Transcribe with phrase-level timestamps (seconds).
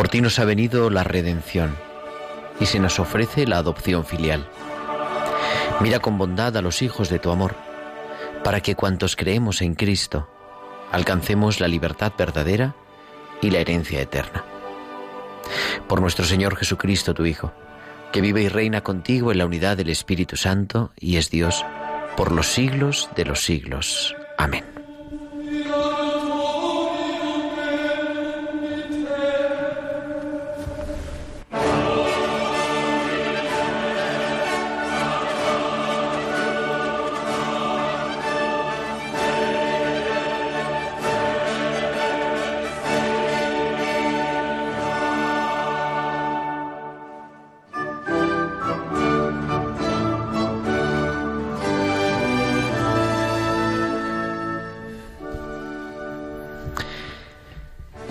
[0.00, 1.76] por ti nos ha venido la redención
[2.58, 4.48] y se nos ofrece la adopción filial.
[5.80, 7.54] Mira con bondad a los hijos de tu amor,
[8.42, 10.26] para que cuantos creemos en Cristo
[10.90, 12.74] alcancemos la libertad verdadera
[13.42, 14.42] y la herencia eterna.
[15.86, 17.52] Por nuestro Señor Jesucristo, tu Hijo,
[18.10, 21.62] que vive y reina contigo en la unidad del Espíritu Santo y es Dios
[22.16, 24.16] por los siglos de los siglos.
[24.38, 24.79] Amén.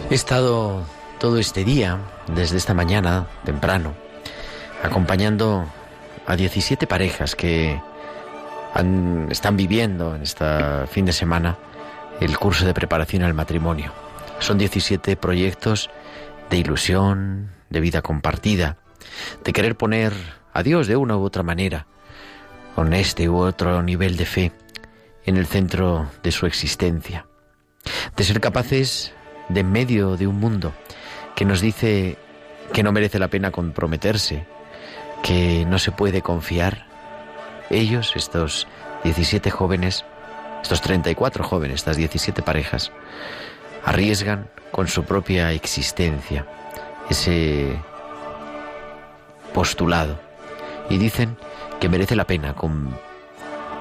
[0.09, 0.83] He estado
[1.19, 1.99] todo este día,
[2.33, 3.93] desde esta mañana, temprano,
[4.81, 5.67] acompañando
[6.25, 7.79] a 17 parejas que
[9.29, 10.45] están viviendo en este
[10.87, 11.59] fin de semana
[12.19, 13.93] el curso de preparación al matrimonio.
[14.39, 15.91] Son 17 proyectos
[16.49, 18.77] de ilusión, de vida compartida,
[19.43, 20.13] de querer poner
[20.53, 21.85] a Dios de una u otra manera,
[22.73, 24.51] con este u otro nivel de fe,
[25.25, 27.27] en el centro de su existencia,
[28.17, 29.13] de ser capaces
[29.49, 30.73] de en medio de un mundo
[31.35, 32.17] que nos dice
[32.73, 34.45] que no merece la pena comprometerse,
[35.23, 36.85] que no se puede confiar,
[37.69, 38.67] ellos, estos
[39.03, 40.05] 17 jóvenes,
[40.61, 42.91] estos 34 jóvenes, estas 17 parejas,
[43.85, 46.45] arriesgan con su propia existencia
[47.09, 47.75] ese
[49.53, 50.19] postulado
[50.89, 51.37] y dicen
[51.79, 52.55] que merece la pena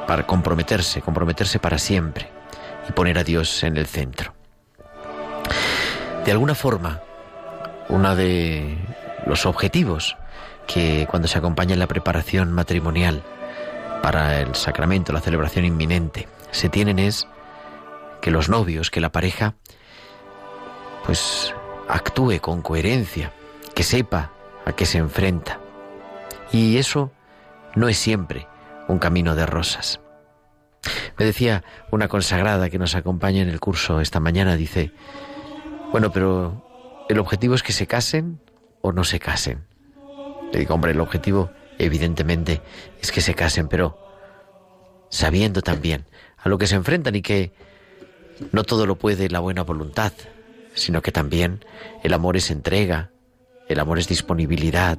[0.07, 2.29] para comprometerse, comprometerse para siempre
[2.89, 4.38] y poner a Dios en el centro.
[6.25, 7.01] De alguna forma,
[7.89, 8.77] uno de
[9.27, 10.17] los objetivos
[10.67, 13.23] que cuando se acompaña en la preparación matrimonial
[14.03, 17.27] para el sacramento, la celebración inminente, se tienen es
[18.21, 19.55] que los novios, que la pareja,
[21.05, 21.55] pues
[21.89, 23.33] actúe con coherencia,
[23.75, 24.31] que sepa
[24.67, 25.59] a qué se enfrenta.
[26.53, 27.11] Y eso
[27.75, 28.47] no es siempre
[28.89, 30.01] un camino de rosas.
[31.19, 34.93] Me decía una consagrada que nos acompaña en el curso esta mañana, dice,
[35.91, 38.41] bueno, pero el objetivo es que se casen
[38.81, 39.65] o no se casen.
[40.53, 42.63] Le digo, hombre, el objetivo evidentemente
[43.01, 43.99] es que se casen, pero
[45.09, 46.07] sabiendo también
[46.37, 47.53] a lo que se enfrentan y que
[48.53, 50.13] no todo lo puede la buena voluntad,
[50.75, 51.65] sino que también
[52.03, 53.11] el amor es entrega,
[53.69, 54.99] el amor es disponibilidad,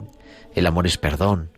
[0.56, 1.52] el amor es perdón,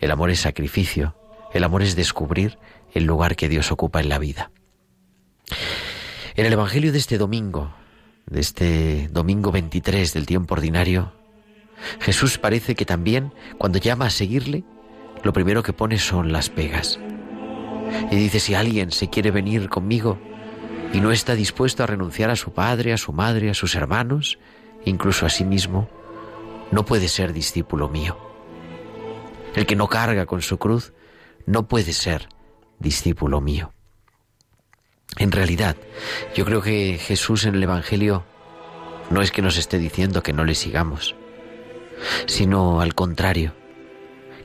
[0.00, 1.16] el amor es sacrificio,
[1.52, 2.58] el amor es descubrir
[2.92, 4.50] el lugar que Dios ocupa en la vida.
[6.34, 7.74] En el Evangelio de este domingo,
[8.26, 11.12] de este domingo 23 del tiempo ordinario,
[12.00, 14.64] Jesús parece que también, cuando llama a seguirle,
[15.22, 16.98] lo primero que pone son las pegas.
[18.10, 20.18] Y dice, si alguien se quiere venir conmigo
[20.92, 24.38] y no está dispuesto a renunciar a su padre, a su madre, a sus hermanos,
[24.84, 25.88] incluso a sí mismo,
[26.70, 28.16] no puede ser discípulo mío.
[29.54, 30.92] El que no carga con su cruz
[31.46, 32.28] no puede ser
[32.78, 33.72] discípulo mío.
[35.18, 35.76] En realidad,
[36.34, 38.24] yo creo que Jesús en el Evangelio
[39.10, 41.14] no es que nos esté diciendo que no le sigamos,
[42.26, 43.54] sino al contrario,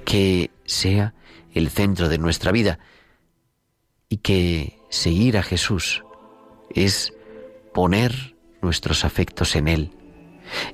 [0.04, 1.14] que sea
[1.54, 2.80] el centro de nuestra vida
[4.10, 6.04] y que seguir a Jesús
[6.70, 7.14] es
[7.74, 9.92] poner nuestros afectos en Él,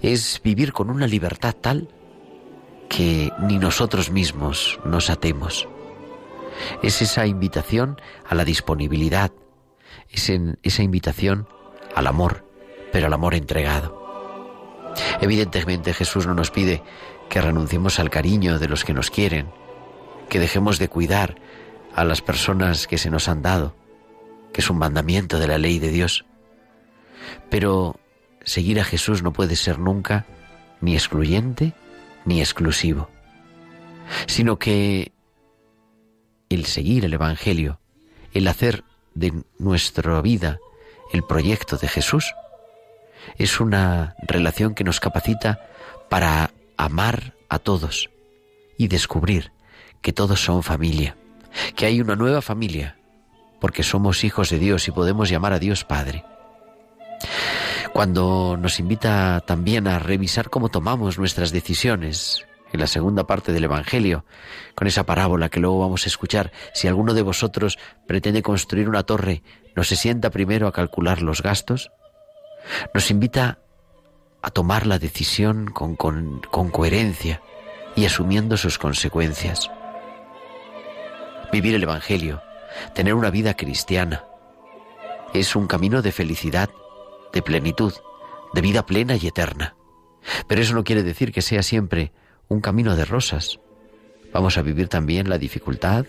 [0.01, 1.89] es vivir con una libertad tal
[2.89, 5.67] que ni nosotros mismos nos atemos.
[6.81, 9.31] Es esa invitación a la disponibilidad,
[10.13, 11.47] es en esa invitación
[11.95, 12.45] al amor,
[12.91, 14.01] pero al amor entregado.
[15.19, 16.83] Evidentemente Jesús no nos pide
[17.29, 19.47] que renunciemos al cariño de los que nos quieren,
[20.29, 21.35] que dejemos de cuidar
[21.95, 23.75] a las personas que se nos han dado,
[24.53, 26.25] que es un mandamiento de la ley de Dios.
[27.49, 27.99] Pero
[28.43, 30.25] seguir a Jesús no puede ser nunca
[30.79, 31.73] ni excluyente
[32.25, 33.09] ni exclusivo,
[34.27, 35.11] sino que
[36.49, 37.79] el seguir el Evangelio,
[38.33, 38.83] el hacer
[39.15, 40.59] de nuestra vida
[41.11, 42.33] el proyecto de Jesús,
[43.37, 45.67] es una relación que nos capacita
[46.09, 48.09] para amar a todos
[48.77, 49.51] y descubrir
[50.01, 51.15] que todos son familia,
[51.75, 52.97] que hay una nueva familia,
[53.61, 56.25] porque somos hijos de Dios y podemos llamar a Dios Padre.
[57.93, 63.63] Cuando nos invita también a revisar cómo tomamos nuestras decisiones, en la segunda parte del
[63.63, 64.25] Evangelio,
[64.75, 67.77] con esa parábola que luego vamos a escuchar, si alguno de vosotros
[68.07, 69.43] pretende construir una torre,
[69.75, 71.91] ¿no se sienta primero a calcular los gastos?
[72.93, 73.59] Nos invita
[74.41, 77.41] a tomar la decisión con, con, con coherencia
[77.95, 79.69] y asumiendo sus consecuencias.
[81.51, 82.41] Vivir el Evangelio,
[82.95, 84.25] tener una vida cristiana,
[85.35, 86.71] es un camino de felicidad,
[87.31, 87.93] de plenitud,
[88.53, 89.75] de vida plena y eterna.
[90.47, 92.13] Pero eso no quiere decir que sea siempre
[92.47, 93.59] un camino de rosas.
[94.31, 96.05] Vamos a vivir también la dificultad,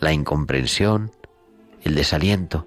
[0.00, 1.12] la incomprensión,
[1.82, 2.66] el desaliento,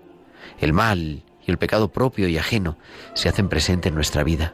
[0.60, 2.78] el mal y el pecado propio y ajeno
[3.14, 4.54] se hacen presente en nuestra vida.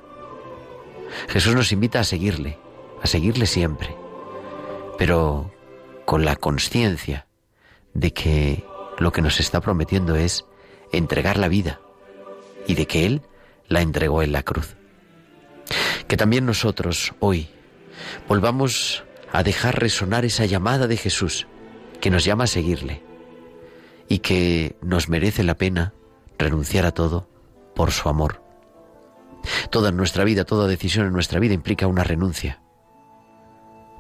[1.28, 2.58] Jesús nos invita a seguirle,
[3.02, 3.96] a seguirle siempre,
[4.98, 5.52] pero
[6.06, 7.28] con la conciencia
[7.94, 8.66] de que
[8.98, 10.46] lo que nos está prometiendo es
[10.92, 11.80] entregar la vida
[12.68, 13.22] y de que Él
[13.68, 14.76] la entregó en la cruz.
[16.08, 17.50] Que también nosotros hoy
[18.28, 21.48] volvamos a dejar resonar esa llamada de Jesús
[22.00, 23.04] que nos llama a seguirle
[24.08, 25.94] y que nos merece la pena
[26.38, 27.30] renunciar a todo
[27.76, 28.44] por su amor.
[29.70, 32.62] Toda nuestra vida, toda decisión en nuestra vida implica una renuncia.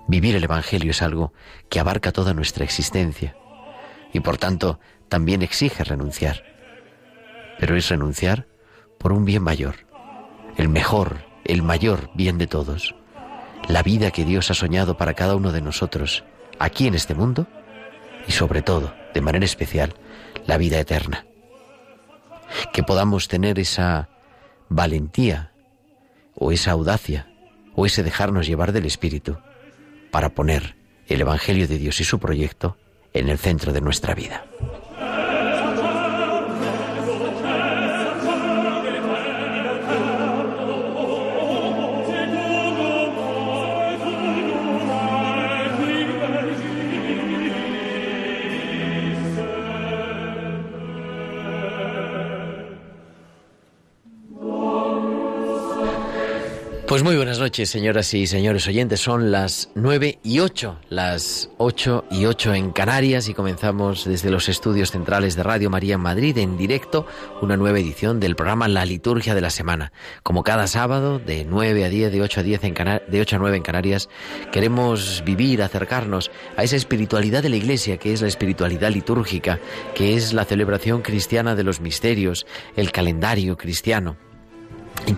[0.08, 1.34] Vivir el Evangelio es algo
[1.70, 3.36] que abarca toda nuestra existencia
[4.14, 6.44] y por tanto también exige renunciar.
[7.60, 8.48] Pero es renunciar
[8.98, 9.76] por un bien mayor,
[10.58, 12.96] el mejor, el mayor bien de todos,
[13.68, 16.24] la vida que Dios ha soñado para cada uno de nosotros,
[16.60, 17.48] aquí en este mundo
[18.28, 19.94] y sobre todo, de manera especial,
[20.46, 21.26] la vida eterna.
[22.74, 24.10] Que podamos tener esa
[24.70, 25.52] valentía
[26.36, 27.28] o esa audacia
[27.76, 29.38] o ese dejarnos llevar del Espíritu
[30.12, 30.76] para poner
[31.08, 32.78] el Evangelio de Dios y su proyecto
[33.14, 34.46] en el centro de nuestra vida.
[56.92, 59.00] Pues muy buenas noches, señoras y señores oyentes.
[59.00, 64.50] Son las nueve y ocho, las ocho y ocho en Canarias y comenzamos desde los
[64.50, 67.08] estudios centrales de Radio María en Madrid en directo
[67.42, 69.94] una nueva edición del programa La Liturgia de la Semana.
[70.22, 72.74] Como cada sábado, de 9 a 10, de 8 a 10 en
[73.08, 74.10] de 8 a 9 en Canarias,
[74.52, 79.62] queremos vivir, acercarnos a esa espiritualidad de la Iglesia, que es la espiritualidad litúrgica,
[79.96, 82.46] que es la celebración cristiana de los misterios,
[82.76, 84.18] el calendario cristiano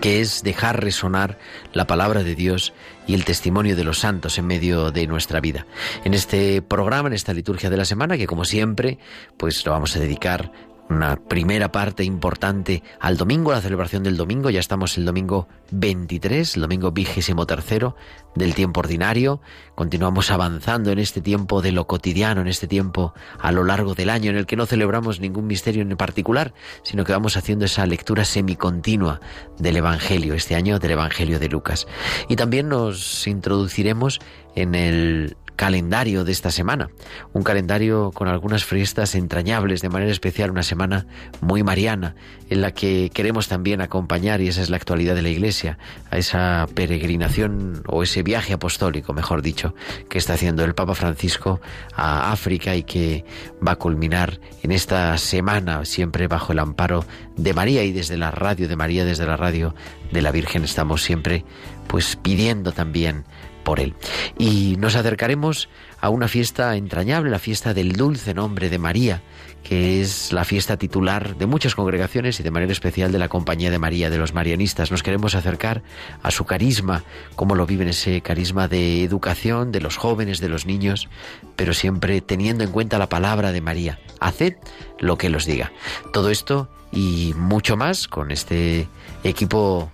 [0.00, 1.38] que es dejar resonar
[1.72, 2.72] la palabra de Dios
[3.06, 5.66] y el testimonio de los santos en medio de nuestra vida.
[6.04, 8.98] En este programa, en esta liturgia de la semana, que como siempre,
[9.36, 10.52] pues lo vamos a dedicar
[10.88, 14.50] una primera parte importante al domingo, la celebración del domingo.
[14.50, 17.96] Ya estamos el domingo 23, el domingo vigésimo tercero
[18.34, 19.40] del tiempo ordinario.
[19.74, 24.10] Continuamos avanzando en este tiempo de lo cotidiano, en este tiempo a lo largo del
[24.10, 27.86] año, en el que no celebramos ningún misterio en particular, sino que vamos haciendo esa
[27.86, 29.20] lectura semicontinua
[29.58, 31.86] del Evangelio, este año del Evangelio de Lucas.
[32.28, 34.20] Y también nos introduciremos
[34.54, 36.90] en el calendario de esta semana.
[37.32, 41.06] Un calendario con algunas fiestas entrañables, de manera especial una semana
[41.40, 42.14] muy mariana,
[42.50, 45.78] en la que queremos también acompañar, y esa es la actualidad de la Iglesia,
[46.10, 49.74] a esa peregrinación o ese viaje apostólico, mejor dicho,
[50.08, 51.60] que está haciendo el Papa Francisco
[51.94, 53.24] a África y que
[53.66, 57.04] va a culminar en esta semana, siempre bajo el amparo
[57.36, 59.74] de María y desde la radio de María, desde la radio
[60.12, 61.44] de la Virgen, estamos siempre
[61.86, 63.24] pues pidiendo también
[63.64, 63.94] por él.
[64.38, 65.68] Y nos acercaremos
[66.00, 69.22] a una fiesta entrañable, la fiesta del dulce nombre de María,
[69.64, 73.70] que es la fiesta titular de muchas congregaciones y de manera especial de la Compañía
[73.70, 74.90] de María, de los marianistas.
[74.90, 75.82] Nos queremos acercar
[76.22, 77.02] a su carisma,
[77.34, 81.08] cómo lo viven ese carisma de educación de los jóvenes, de los niños,
[81.56, 83.98] pero siempre teniendo en cuenta la palabra de María.
[84.20, 84.54] Haced
[85.00, 85.72] lo que los diga.
[86.12, 88.86] Todo esto y mucho más con este
[89.24, 89.90] equipo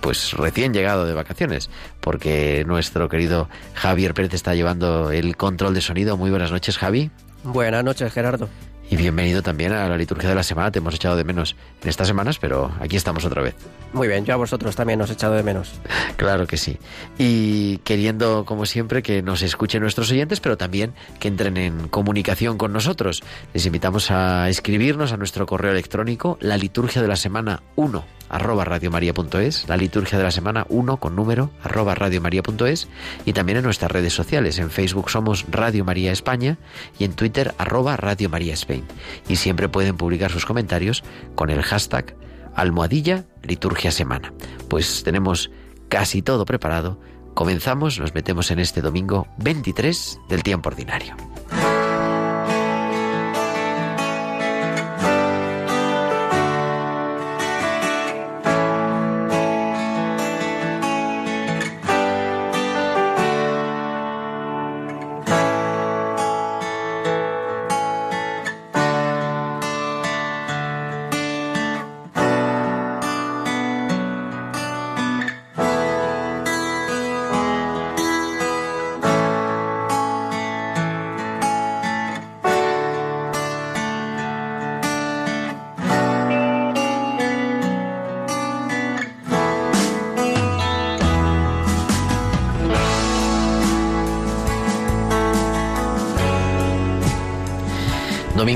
[0.00, 1.70] pues recién llegado de vacaciones,
[2.00, 6.16] porque nuestro querido Javier Pérez está llevando el control de sonido.
[6.16, 7.10] Muy buenas noches, Javi.
[7.42, 8.48] Buenas noches, Gerardo.
[8.90, 10.70] Y bienvenido también a la liturgia de la semana.
[10.70, 13.54] Te hemos echado de menos en estas semanas, pero aquí estamos otra vez.
[13.94, 15.72] Muy bien, yo a vosotros también os he echado de menos.
[16.16, 16.78] Claro que sí.
[17.18, 22.56] Y queriendo, como siempre, que nos escuchen nuestros oyentes, pero también que entren en comunicación
[22.56, 23.22] con nosotros.
[23.52, 28.64] Les invitamos a escribirnos a nuestro correo electrónico, la liturgia de la semana 1 arroba
[28.64, 32.88] radiomaria.es, la liturgia de la semana 1 con número arroba radiomaria.es
[33.24, 34.58] y también en nuestras redes sociales.
[34.58, 36.58] En Facebook somos Radio María España
[36.98, 38.84] y en Twitter arroba Radio María Spain.
[39.28, 41.04] Y siempre pueden publicar sus comentarios
[41.36, 42.16] con el hashtag
[42.54, 44.32] almohadilla liturgia semana.
[44.68, 45.50] Pues tenemos
[45.88, 47.00] casi todo preparado.
[47.34, 51.16] Comenzamos, nos metemos en este domingo 23 del tiempo ordinario.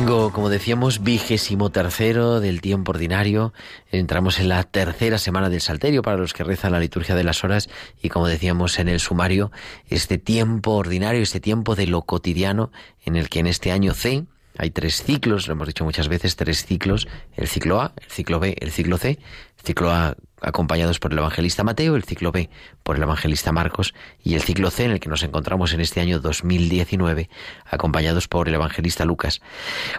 [0.09, 3.53] Como decíamos, vigésimo tercero del tiempo ordinario.
[3.91, 7.45] Entramos en la tercera semana del Salterio para los que rezan la liturgia de las
[7.45, 7.69] horas
[8.03, 9.53] y como decíamos en el sumario,
[9.91, 12.73] este tiempo ordinario, este tiempo de lo cotidiano
[13.05, 14.25] en el que en este año C
[14.57, 18.41] hay tres ciclos, lo hemos dicho muchas veces, tres ciclos, el ciclo A, el ciclo
[18.41, 19.19] B, el ciclo C.
[19.59, 22.50] El ciclo A acompañados por el evangelista Mateo, el ciclo B
[22.83, 26.00] por el evangelista Marcos y el ciclo C en el que nos encontramos en este
[26.00, 27.28] año 2019
[27.64, 29.40] acompañados por el evangelista Lucas.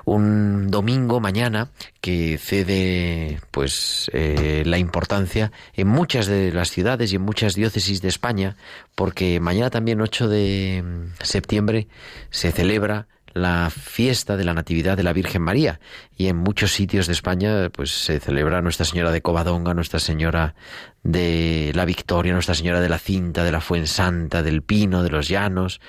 [0.05, 1.69] Un domingo mañana
[2.01, 8.01] que cede pues eh, la importancia en muchas de las ciudades y en muchas diócesis
[8.01, 8.55] de España
[8.95, 10.83] porque mañana también 8 de
[11.21, 11.87] septiembre
[12.29, 15.79] se celebra la fiesta de la Natividad de la Virgen María.
[16.17, 20.55] Y en muchos sitios de España pues se celebra Nuestra Señora de Covadonga, Nuestra Señora
[21.03, 25.27] de la Victoria, Nuestra Señora de la Cinta, de la Fuensanta, del Pino, de los
[25.27, 25.79] Llanos,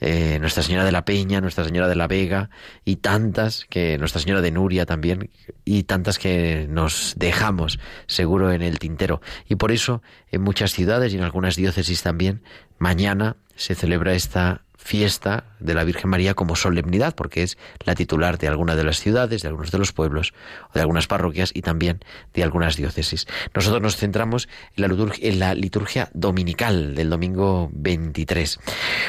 [0.00, 2.50] eh, Nuestra Señora de la Peña, Nuestra Señora de la Vega
[2.84, 5.30] y tantas que Nuestra Señora de Nuria también
[5.64, 9.20] y tantas que nos dejamos seguro en el tintero.
[9.48, 12.42] Y por eso en muchas ciudades y en algunas diócesis también
[12.78, 18.38] mañana se celebra esta fiesta de la Virgen María como solemnidad, porque es la titular
[18.38, 20.32] de alguna de las ciudades, de algunos de los pueblos,
[20.70, 22.00] o de algunas parroquias y también
[22.32, 23.26] de algunas diócesis.
[23.54, 28.60] Nosotros nos centramos en la, liturgia, dominical del domingo 23.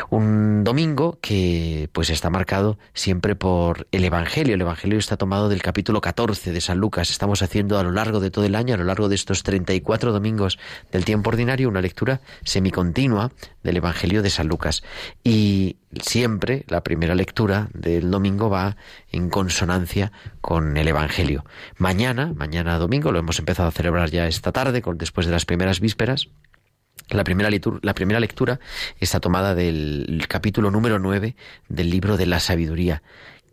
[0.09, 4.55] Un domingo que pues está marcado siempre por el Evangelio.
[4.55, 7.11] El Evangelio está tomado del capítulo 14 de San Lucas.
[7.11, 10.11] Estamos haciendo a lo largo de todo el año, a lo largo de estos 34
[10.11, 10.57] domingos
[10.91, 13.31] del tiempo ordinario, una lectura semicontinua
[13.63, 14.83] del Evangelio de San Lucas.
[15.23, 15.58] Y
[16.01, 18.77] siempre la primera lectura del domingo va
[19.11, 20.11] en consonancia
[20.41, 21.45] con el Evangelio.
[21.77, 25.79] Mañana, mañana domingo, lo hemos empezado a celebrar ya esta tarde, después de las primeras
[25.79, 26.29] vísperas.
[27.09, 27.49] La primera,
[27.81, 28.59] la primera lectura
[28.99, 31.35] está tomada del capítulo número 9
[31.67, 33.01] del libro de la sabiduría.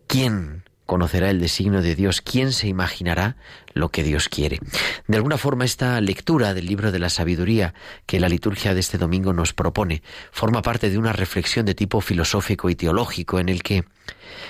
[0.05, 3.35] ¿Quién conocerá el designio de Dios, ¿quién se imaginará
[3.73, 4.59] lo que Dios quiere?
[5.07, 7.75] De alguna forma esta lectura del libro de la sabiduría
[8.07, 10.01] que la liturgia de este domingo nos propone
[10.31, 13.83] forma parte de una reflexión de tipo filosófico y teológico en el que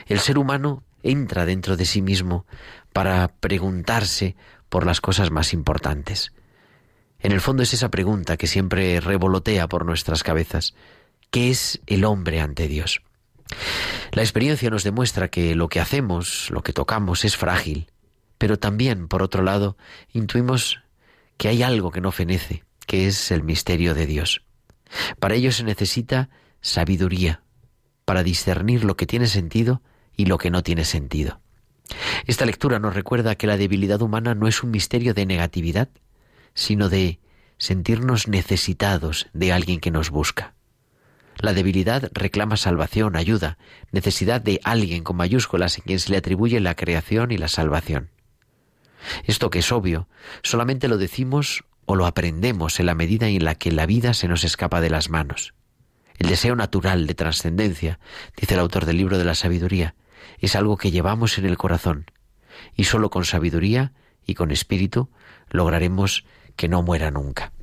[0.06, 2.46] el ser humano entra dentro de sí mismo
[2.94, 4.36] para preguntarse
[4.70, 6.32] por las cosas más importantes.
[7.20, 10.76] En el fondo es esa pregunta que siempre revolotea por nuestras cabezas.
[11.32, 13.02] ¿Qué es el hombre ante Dios?
[14.12, 17.88] La experiencia nos demuestra que lo que hacemos, lo que tocamos, es frágil,
[18.38, 19.78] pero también, por otro lado,
[20.14, 20.80] intuimos
[21.38, 24.42] que hay algo que no fenece, que es el misterio de Dios.
[25.20, 26.30] Para ello se necesita
[26.62, 27.44] sabiduría,
[28.06, 29.82] para discernir lo que tiene sentido
[30.16, 31.42] y lo que no tiene sentido.
[32.26, 35.90] Esta lectura nos recuerda que la debilidad humana no es un misterio de negatividad,
[36.54, 37.20] sino de
[37.58, 40.57] sentirnos necesitados de alguien que nos busca.
[41.40, 43.58] La debilidad reclama salvación, ayuda,
[43.92, 48.10] necesidad de alguien con mayúsculas en quien se le atribuye la creación y la salvación.
[49.26, 50.08] Esto que es obvio,
[50.42, 54.28] solamente lo decimos o lo aprendemos en la medida en la que la vida se
[54.28, 55.54] nos escapa de las manos.
[56.18, 58.00] El deseo natural de trascendencia,
[58.36, 59.96] dice el autor del libro de la sabiduría,
[60.40, 62.12] es algo que llevamos en el corazón,
[62.76, 63.94] y sólo con sabiduría
[64.26, 65.10] y con espíritu
[65.50, 66.26] lograremos
[66.56, 67.54] que no muera nunca.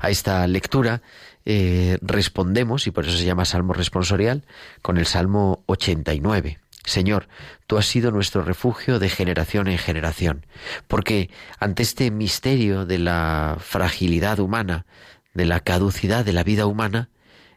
[0.00, 1.02] A esta lectura
[1.44, 4.44] eh, respondemos, y por eso se llama Salmo responsorial,
[4.82, 6.58] con el Salmo 89.
[6.84, 7.28] Señor,
[7.66, 10.46] tú has sido nuestro refugio de generación en generación,
[10.88, 14.86] porque ante este misterio de la fragilidad humana,
[15.34, 17.10] de la caducidad de la vida humana,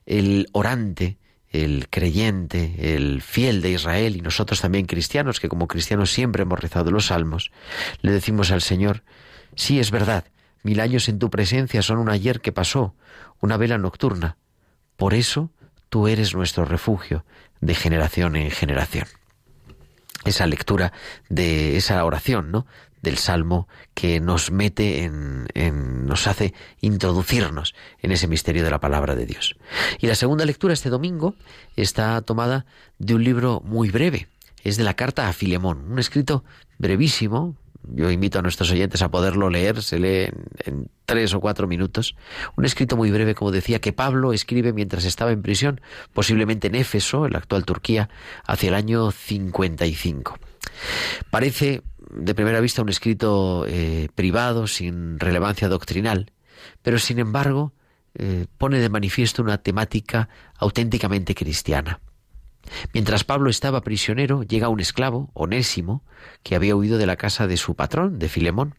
[0.06, 1.18] el orante,
[1.50, 6.60] el creyente, el fiel de Israel y nosotros también cristianos, que como cristianos siempre hemos
[6.60, 7.52] rezado los salmos,
[8.02, 9.04] le decimos al Señor,
[9.56, 10.26] Sí, es verdad,
[10.64, 12.96] mil años en tu presencia son un ayer que pasó,
[13.44, 14.38] una vela nocturna.
[14.96, 15.52] Por eso
[15.90, 17.26] tú eres nuestro refugio
[17.60, 19.06] de generación en generación.
[20.24, 20.94] Esa lectura
[21.28, 22.66] de esa oración, ¿no?
[23.02, 28.80] del Salmo que nos mete en, en, nos hace introducirnos en ese misterio de la
[28.80, 29.58] palabra de Dios.
[30.00, 31.36] Y la segunda lectura este domingo
[31.76, 32.66] está tomada
[32.98, 34.30] de un libro muy breve,
[34.64, 36.46] es de la carta a Filemón, un escrito
[36.78, 40.30] brevísimo, yo invito a nuestros oyentes a poderlo leer, se lee
[40.66, 42.16] en, tres o cuatro minutos.
[42.56, 45.82] Un escrito muy breve, como decía, que Pablo escribe mientras estaba en prisión,
[46.14, 48.10] posiblemente en Éfeso, en la actual Turquía,
[48.46, 50.38] hacia el año 55.
[51.30, 56.32] Parece, de primera vista, un escrito eh, privado, sin relevancia doctrinal,
[56.82, 57.74] pero sin embargo
[58.16, 62.00] eh, pone de manifiesto una temática auténticamente cristiana.
[62.94, 66.04] Mientras Pablo estaba prisionero, llega un esclavo, Onésimo,
[66.44, 68.76] que había huido de la casa de su patrón, de Filemón.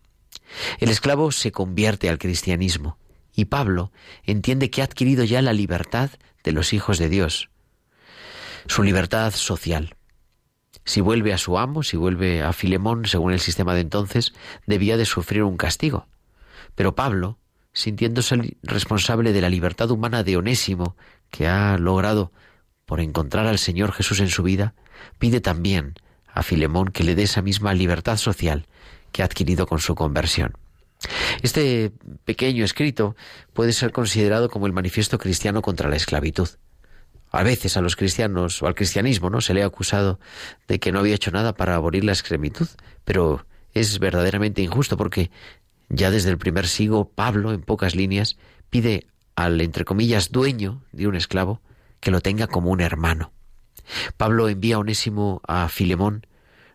[0.78, 2.98] El esclavo se convierte al cristianismo
[3.34, 3.92] y Pablo
[4.24, 6.10] entiende que ha adquirido ya la libertad
[6.42, 7.50] de los hijos de Dios,
[8.66, 9.96] su libertad social.
[10.84, 14.34] Si vuelve a su amo, si vuelve a Filemón, según el sistema de entonces,
[14.66, 16.06] debía de sufrir un castigo.
[16.74, 17.38] Pero Pablo,
[17.72, 20.96] sintiéndose responsable de la libertad humana de Onésimo,
[21.30, 22.32] que ha logrado
[22.86, 24.74] por encontrar al Señor Jesús en su vida,
[25.18, 25.94] pide también
[26.26, 28.66] a Filemón que le dé esa misma libertad social
[29.12, 30.54] que ha adquirido con su conversión.
[31.42, 31.92] Este
[32.24, 33.14] pequeño escrito
[33.52, 36.48] puede ser considerado como el manifiesto cristiano contra la esclavitud.
[37.30, 40.20] A veces a los cristianos o al cristianismo no se le ha acusado
[40.68, 42.68] de que no había hecho nada para abolir la esclavitud,
[43.04, 45.30] pero es verdaderamente injusto porque
[45.88, 48.36] ya desde el primer siglo Pablo, en pocas líneas,
[48.70, 49.06] pide
[49.36, 51.60] al entre comillas dueño de un esclavo
[52.04, 53.32] que lo tenga como un hermano.
[54.16, 56.26] Pablo envía a Onésimo a Filemón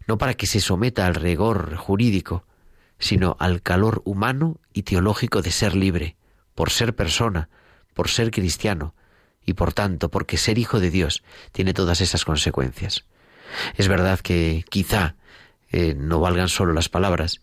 [0.07, 2.43] no para que se someta al rigor jurídico,
[2.97, 6.17] sino al calor humano y teológico de ser libre,
[6.55, 7.47] por ser persona,
[7.93, 8.95] por ser cristiano,
[9.45, 13.05] y por tanto porque ser hijo de Dios tiene todas esas consecuencias.
[13.77, 15.15] Es verdad que quizá
[15.71, 17.41] eh, no valgan solo las palabras,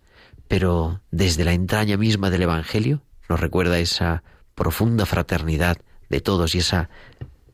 [0.49, 4.25] pero desde la entraña misma del Evangelio nos recuerda esa
[4.57, 5.77] profunda fraternidad
[6.09, 6.91] de todos y esa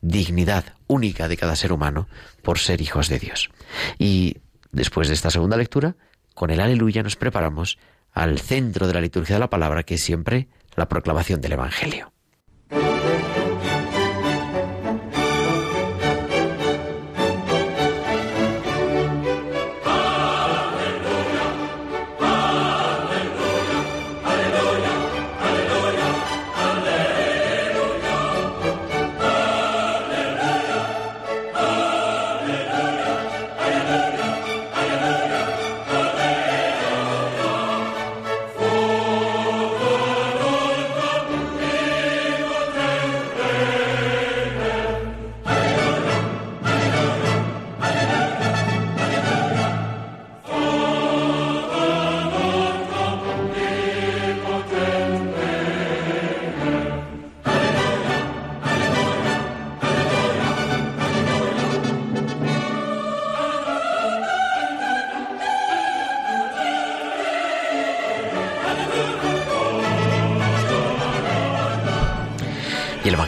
[0.03, 2.07] dignidad única de cada ser humano
[2.43, 3.49] por ser hijos de Dios.
[3.97, 4.37] Y
[4.71, 5.95] después de esta segunda lectura,
[6.35, 7.79] con el aleluya nos preparamos
[8.11, 12.12] al centro de la liturgia de la palabra, que es siempre la proclamación del Evangelio.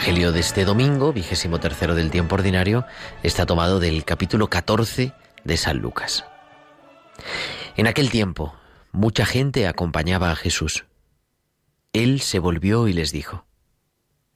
[0.06, 2.86] De este domingo, vigésimo tercero del tiempo ordinario,
[3.24, 5.14] está tomado del capítulo 14
[5.44, 6.26] de San Lucas.
[7.76, 8.54] En aquel tiempo,
[8.92, 10.86] mucha gente acompañaba a Jesús.
[11.92, 13.48] Él se volvió y les dijo,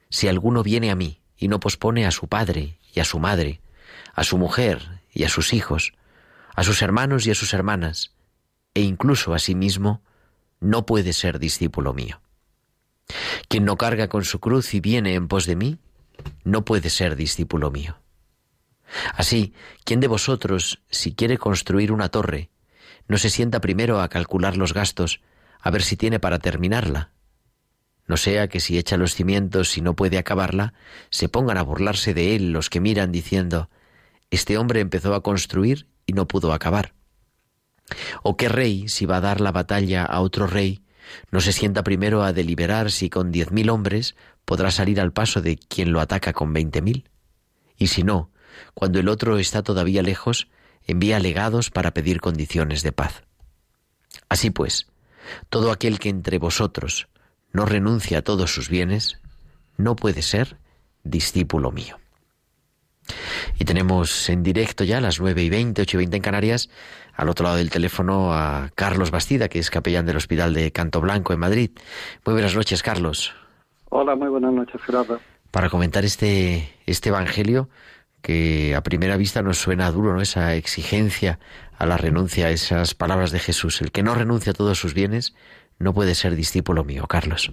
[0.09, 3.61] Si alguno viene a mí y no pospone a su padre y a su madre,
[4.15, 5.93] a su mujer y a sus hijos,
[6.55, 8.15] a sus hermanos y a sus hermanas,
[8.73, 10.01] e incluso a sí mismo,
[10.59, 12.21] no puede ser discípulo mío.
[13.47, 15.79] Quien no carga con su cruz y viene en pos de mí,
[16.43, 17.99] no puede ser discípulo mío.
[19.13, 22.49] Así, ¿quién de vosotros, si quiere construir una torre,
[23.07, 25.21] no se sienta primero a calcular los gastos,
[25.59, 27.11] a ver si tiene para terminarla?
[28.07, 30.73] No sea que si echa los cimientos y no puede acabarla,
[31.11, 33.69] se pongan a burlarse de él los que miran diciendo,
[34.31, 36.93] este hombre empezó a construir y no pudo acabar.
[38.23, 40.83] ¿O qué rey, si va a dar la batalla a otro rey,
[41.31, 45.41] no se sienta primero a deliberar si con diez mil hombres podrá salir al paso
[45.41, 47.09] de quien lo ataca con veinte mil.
[47.77, 48.31] Y si no,
[48.73, 50.47] cuando el otro está todavía lejos,
[50.85, 53.23] envía legados para pedir condiciones de paz.
[54.27, 54.87] Así pues,
[55.49, 57.07] todo aquel que entre vosotros
[57.51, 59.19] no renuncia a todos sus bienes,
[59.77, 60.57] no puede ser
[61.03, 61.99] discípulo mío.
[63.57, 66.69] Y tenemos en directo ya a las 9 y 20, 8 y 20 en Canarias,
[67.19, 71.01] al otro lado del teléfono a Carlos Bastida, que es capellán del Hospital de Canto
[71.01, 71.71] Blanco en Madrid.
[72.25, 73.35] Muy buenas noches, Carlos.
[73.89, 75.19] Hola, muy buenas noches, Gerardo.
[75.51, 77.67] Para comentar este, este Evangelio
[78.21, 80.21] que a primera vista nos suena duro, ¿no?
[80.21, 81.39] Esa exigencia
[81.77, 83.81] a la renuncia, esas palabras de Jesús.
[83.81, 85.35] El que no renuncia a todos sus bienes
[85.77, 87.51] no puede ser discípulo mío, Carlos.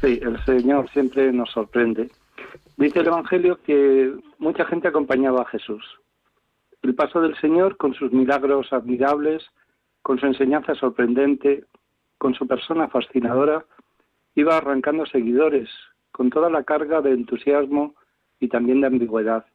[0.00, 2.10] Sí, el Señor siempre nos sorprende.
[2.76, 5.84] Dice el Evangelio que mucha gente acompañaba a Jesús.
[6.82, 9.44] El paso del Señor, con sus milagros admirables,
[10.02, 11.64] con su enseñanza sorprendente,
[12.18, 13.64] con su persona fascinadora,
[14.34, 15.70] iba arrancando seguidores,
[16.10, 17.94] con toda la carga de entusiasmo
[18.40, 19.46] y también de ambigüedad.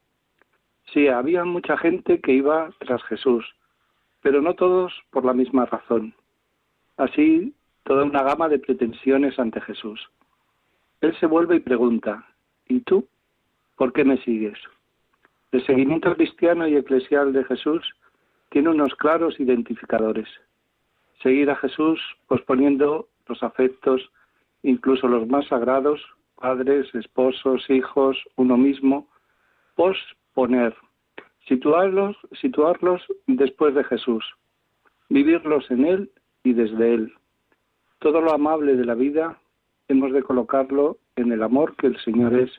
[0.92, 3.44] Sí, había mucha gente que iba tras Jesús,
[4.22, 6.14] pero no todos por la misma razón.
[6.96, 10.10] Así, toda una gama de pretensiones ante Jesús.
[11.00, 12.26] Él se vuelve y pregunta,
[12.66, 13.06] ¿y tú?
[13.76, 14.58] ¿Por qué me sigues?
[15.50, 17.82] El seguimiento cristiano y eclesial de Jesús
[18.50, 20.28] tiene unos claros identificadores.
[21.22, 24.10] Seguir a Jesús posponiendo los afectos,
[24.62, 26.00] incluso los más sagrados,
[26.36, 29.08] padres, esposos, hijos, uno mismo,
[29.74, 30.76] posponer,
[31.46, 34.24] situarlos, situarlos después de Jesús,
[35.08, 36.10] vivirlos en Él
[36.44, 37.14] y desde Él.
[38.00, 39.38] Todo lo amable de la vida
[39.88, 42.50] hemos de colocarlo en el amor que el Señor es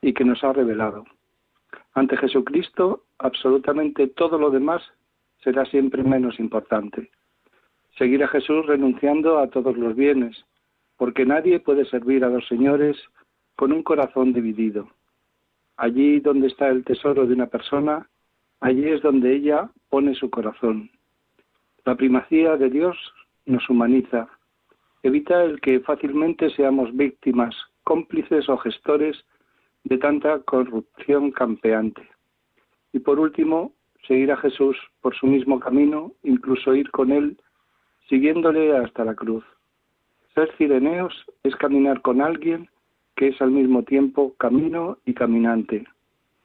[0.00, 1.04] y que nos ha revelado.
[1.94, 4.82] Ante Jesucristo, absolutamente todo lo demás
[5.42, 7.10] será siempre menos importante.
[7.98, 10.44] Seguir a Jesús renunciando a todos los bienes,
[10.96, 12.96] porque nadie puede servir a los señores
[13.56, 14.88] con un corazón dividido.
[15.76, 18.08] Allí donde está el tesoro de una persona,
[18.60, 20.90] allí es donde ella pone su corazón.
[21.84, 22.96] La primacía de Dios
[23.46, 24.28] nos humaniza,
[25.02, 29.24] evita el que fácilmente seamos víctimas, cómplices o gestores
[29.84, 32.08] de tanta corrupción campeante.
[32.92, 33.72] Y por último,
[34.06, 37.38] seguir a Jesús por su mismo camino, incluso ir con Él,
[38.08, 39.44] siguiéndole hasta la cruz.
[40.34, 42.68] Ser cireneos es caminar con alguien
[43.16, 45.86] que es al mismo tiempo camino y caminante,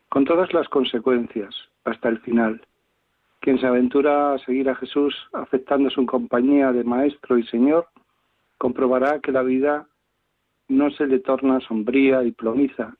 [0.09, 2.61] con todas las consecuencias, hasta el final.
[3.39, 7.87] Quien se aventura a seguir a Jesús aceptando su compañía de Maestro y Señor,
[8.57, 9.87] comprobará que la vida
[10.67, 12.97] no se le torna sombría y plomiza,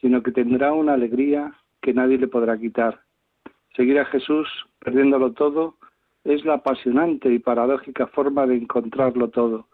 [0.00, 3.00] sino que tendrá una alegría que nadie le podrá quitar.
[3.76, 4.48] Seguir a Jesús,
[4.80, 5.76] perdiéndolo todo,
[6.24, 9.66] es la apasionante y paradójica forma de encontrarlo todo,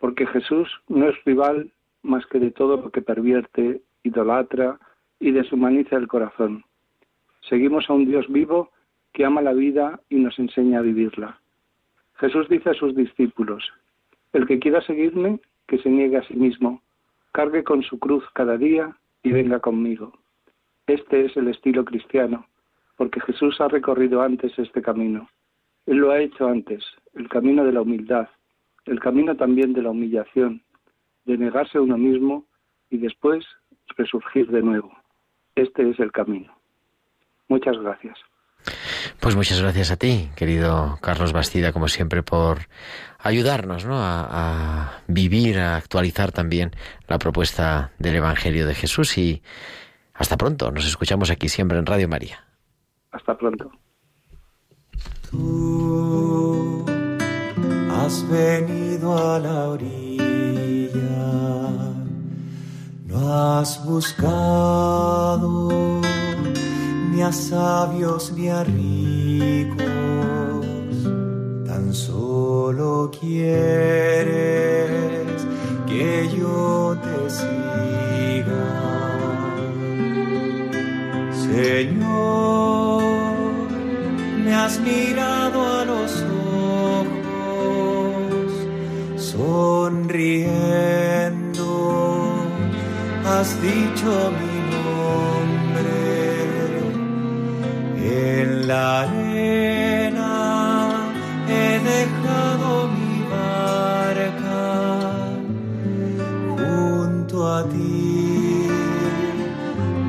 [0.00, 1.70] porque Jesús no es rival
[2.02, 4.78] más que de todo lo que pervierte, idolatra
[5.20, 6.64] y deshumaniza el corazón.
[7.48, 8.70] Seguimos a un Dios vivo
[9.12, 11.38] que ama la vida y nos enseña a vivirla.
[12.16, 13.72] Jesús dice a sus discípulos,
[14.32, 16.82] el que quiera seguirme, que se niegue a sí mismo,
[17.32, 20.12] cargue con su cruz cada día y venga conmigo.
[20.86, 22.46] Este es el estilo cristiano,
[22.96, 25.28] porque Jesús ha recorrido antes este camino.
[25.86, 26.84] Él lo ha hecho antes,
[27.14, 28.28] el camino de la humildad,
[28.84, 30.62] el camino también de la humillación,
[31.24, 32.44] de negarse a uno mismo
[32.90, 33.44] y después
[33.96, 34.92] resurgir de nuevo.
[35.54, 36.52] Este es el camino.
[37.48, 38.18] Muchas gracias.
[39.24, 42.68] Pues muchas gracias a ti, querido Carlos Bastida, como siempre, por
[43.18, 43.96] ayudarnos ¿no?
[43.96, 46.72] a, a, vivir, a actualizar también
[47.08, 49.42] la propuesta del Evangelio de Jesús y
[50.12, 50.70] hasta pronto.
[50.70, 52.44] Nos escuchamos aquí siempre en Radio María.
[53.12, 53.70] Hasta pronto.
[55.30, 56.84] Tú
[57.92, 60.92] has venido a la orilla,
[63.06, 65.70] no has buscado
[67.14, 69.86] ni a sabios ni a ricos,
[71.64, 74.66] tan solo quieres
[75.86, 78.66] que yo te siga.
[81.46, 83.02] Señor,
[84.44, 86.10] me has mirado a los
[86.98, 88.50] ojos,
[89.16, 90.14] sonriendo,
[93.24, 94.53] has dicho mi
[98.36, 100.32] En la arena
[101.48, 104.64] he dejado mi barca
[106.56, 108.68] junto a ti.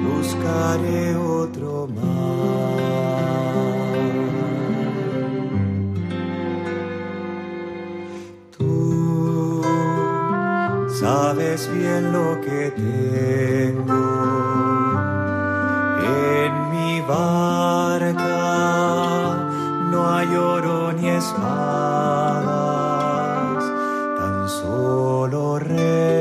[0.06, 2.06] Buscaré otro mar.
[8.58, 9.62] Tú
[11.00, 14.55] sabes bien lo que tengo
[17.08, 18.18] barca
[19.92, 21.36] no hay oro ni espadas,
[24.18, 26.15] tan solo redes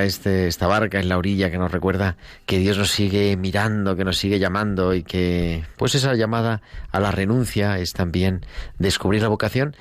[0.00, 4.04] este, esta barca en la orilla que nos recuerda que Dios nos sigue mirando, que
[4.04, 8.46] nos sigue llamando y que pues esa llamada a la renuncia es también
[8.78, 9.76] descubrir la vocación,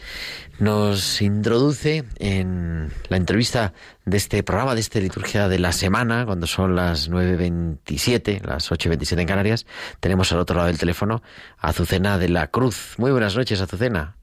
[0.59, 3.73] nos introduce en la entrevista
[4.05, 9.21] de este programa, de esta liturgia de la semana, cuando son las 9.27, las 8.27
[9.21, 9.65] en Canarias,
[9.99, 11.23] tenemos al otro lado del teléfono
[11.57, 12.95] a Azucena de la Cruz.
[12.97, 14.20] Muy buenas noches, Azucena.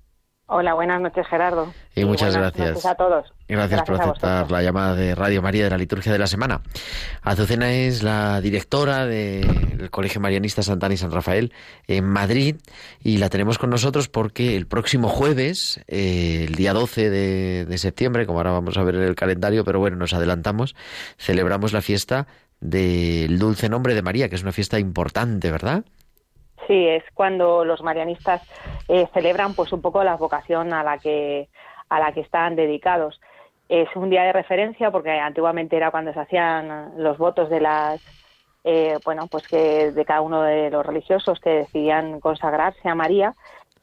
[0.50, 1.74] Hola, buenas noches, Gerardo.
[1.94, 2.68] Y, muchas gracias.
[2.68, 3.26] Gracias a todos.
[3.46, 6.62] Gracias, por aceptar la llamada de Radio María de la Liturgia de la Semana.
[7.20, 11.52] Azucena es la directora del Colegio Marianista Santana y San Rafael
[11.86, 12.56] en Madrid
[13.04, 17.78] y la tenemos con nosotros porque el próximo jueves, eh, el día 12 de, de
[17.78, 20.74] septiembre, como ahora vamos a ver en el calendario, pero bueno, nos adelantamos,
[21.18, 22.26] celebramos la fiesta
[22.60, 25.84] del Dulce Nombre de María, que es una fiesta importante, ¿verdad?
[26.68, 28.42] Sí, es cuando los marianistas
[28.88, 31.48] eh, celebran pues un poco la vocación a la que
[31.88, 33.18] a la que están dedicados.
[33.70, 38.02] Es un día de referencia porque antiguamente era cuando se hacían los votos de las
[38.64, 43.34] eh, bueno pues que de cada uno de los religiosos que decidían consagrarse a María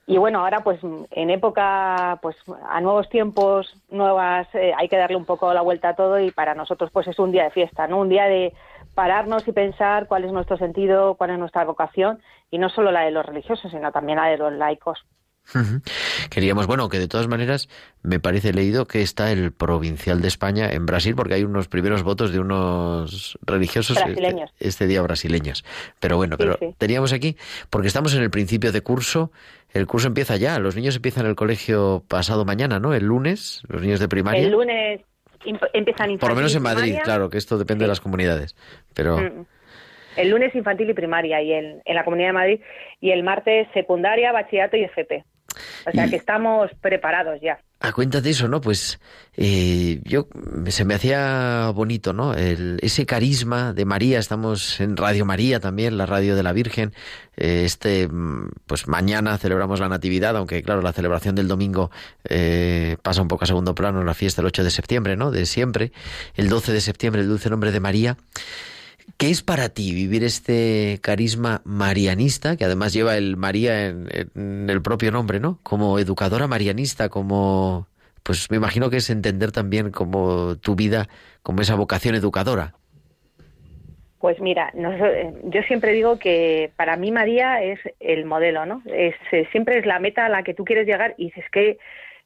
[0.06, 2.36] y bueno ahora pues en época pues
[2.70, 6.30] a nuevos tiempos nuevas eh, hay que darle un poco la vuelta a todo y
[6.30, 8.54] para nosotros pues es un día de fiesta no un día de
[8.96, 13.02] pararnos y pensar cuál es nuestro sentido, cuál es nuestra vocación, y no solo la
[13.02, 15.06] de los religiosos, sino también la de los laicos.
[16.30, 17.70] Queríamos, bueno, que de todas maneras
[18.02, 22.04] me parece leído que está el provincial de España en Brasil, porque hay unos primeros
[22.04, 25.64] votos de unos religiosos este, este, día brasileños.
[26.00, 27.38] Pero bueno, pero teníamos aquí,
[27.70, 29.32] porque estamos en el principio de curso,
[29.72, 32.94] el curso empieza ya, los niños empiezan el colegio pasado mañana, ¿no?
[32.94, 34.42] El lunes, los niños de primaria.
[34.42, 35.02] El lunes
[35.74, 38.56] empiezan Por lo menos en Madrid, claro, que esto depende de las comunidades.
[38.94, 39.18] Pero.
[39.18, 39.46] Mm.
[40.18, 42.62] El lunes infantil y primaria y en, en la Comunidad de Madrid
[43.02, 45.26] y el martes secundaria, bachillerato y FP.
[45.88, 47.60] O sea que estamos preparados ya.
[47.86, 48.62] A cuenta de eso, ¿no?
[48.62, 49.00] Pues
[49.38, 50.28] eh, yo
[50.70, 52.34] se me hacía bonito, ¿no?
[52.34, 54.18] El, ese carisma de María.
[54.18, 56.94] Estamos en Radio María también, la radio de la Virgen.
[57.38, 61.92] Eh, este, mm, pues mañana celebramos la Natividad, aunque claro, la celebración del domingo
[62.24, 65.30] eh, pasa un poco a segundo plano la fiesta del 8 de septiembre, ¿no?
[65.30, 65.92] De siempre.
[66.34, 68.18] El 12 de septiembre, el dulce nombre de María.
[69.18, 74.82] ¿Qué es para ti vivir este carisma marianista, que además lleva el María en, el
[74.82, 75.60] propio nombre, ¿no?
[75.64, 77.88] Como educadora marianista, como,
[78.24, 81.08] pues me imagino que es entender también como tu vida,
[81.44, 82.74] como esa vocación educadora.
[84.20, 88.82] Pues mira, yo siempre digo que para mí María es el modelo, ¿no?
[88.86, 89.16] Es,
[89.52, 91.78] siempre es la meta a la que tú quieres llegar y dices que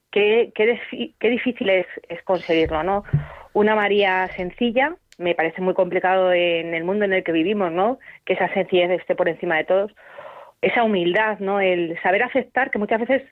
[0.10, 3.04] qué, qué difícil es, es conseguirlo, ¿no?
[3.54, 8.00] Una María sencilla, me parece muy complicado en el mundo en el que vivimos, ¿no?
[8.26, 9.92] Que esa sencillez esté por encima de todos.
[10.62, 11.60] Esa humildad, ¿no?
[11.60, 13.24] El saber aceptar, que muchas veces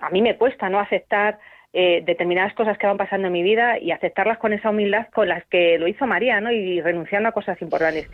[0.00, 0.80] a mí me cuesta, ¿no?
[0.80, 1.38] Aceptar
[1.74, 5.28] eh, determinadas cosas que van pasando en mi vida y aceptarlas con esa humildad con
[5.28, 6.50] las que lo hizo María, ¿no?
[6.50, 8.08] Y renunciando a cosas importantes.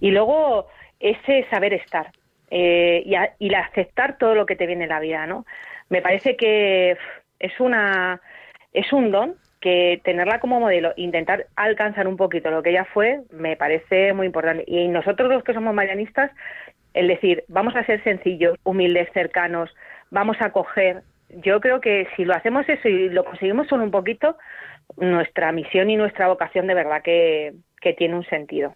[0.00, 0.68] Y luego
[1.00, 2.12] ese saber estar
[2.50, 5.46] eh, y, y aceptar todo lo que te viene en la vida, ¿no?
[5.88, 6.98] Me parece que
[7.38, 8.20] es una
[8.74, 13.20] es un don que tenerla como modelo, intentar alcanzar un poquito lo que ella fue,
[13.30, 14.64] me parece muy importante.
[14.66, 16.32] Y nosotros los que somos marianistas,
[16.92, 19.70] el decir, vamos a ser sencillos, humildes, cercanos,
[20.10, 21.02] vamos a coger.
[21.30, 24.36] Yo creo que si lo hacemos eso y lo conseguimos solo un poquito,
[24.96, 28.74] nuestra misión y nuestra vocación de verdad que, que tiene un sentido.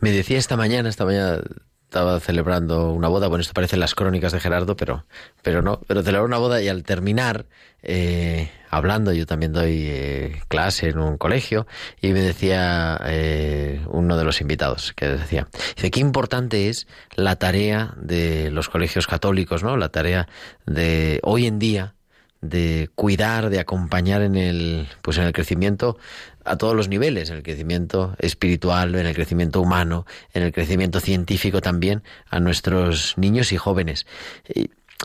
[0.00, 1.42] Me decía esta mañana, esta mañana
[1.90, 5.06] estaba celebrando una boda, bueno, esto parece las crónicas de Gerardo, pero,
[5.42, 7.46] pero no, pero celebró una boda y al terminar,
[7.82, 11.66] eh, hablando, yo también doy eh, clase en un colegio,
[12.00, 17.34] y me decía eh, uno de los invitados, que decía, dice, qué importante es la
[17.34, 19.76] tarea de los colegios católicos, ¿no?
[19.76, 20.28] La tarea
[20.66, 21.94] de hoy en día,
[22.40, 25.98] de cuidar, de acompañar en el, pues en el crecimiento
[26.44, 31.00] a todos los niveles, en el crecimiento espiritual, en el crecimiento humano, en el crecimiento
[31.00, 34.06] científico también a nuestros niños y jóvenes.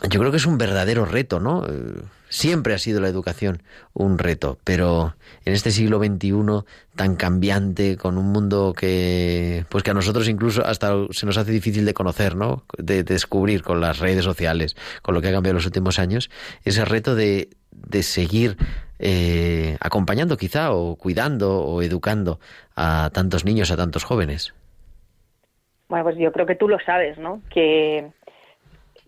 [0.02, 1.64] Yo creo que es un verdadero reto, ¿no?
[2.28, 3.62] Siempre ha sido la educación
[3.94, 9.92] un reto, pero en este siglo XXI tan cambiante, con un mundo que, pues que
[9.92, 12.64] a nosotros incluso hasta se nos hace difícil de conocer, ¿no?
[12.76, 16.30] De, descubrir con las redes sociales, con lo que ha cambiado en los últimos años,
[16.64, 18.56] ese reto de, de seguir
[18.98, 22.38] eh, acompañando quizá o cuidando o educando
[22.74, 24.54] a tantos niños, a tantos jóvenes?
[25.88, 27.40] Bueno, pues yo creo que tú lo sabes, ¿no?
[27.50, 28.10] Que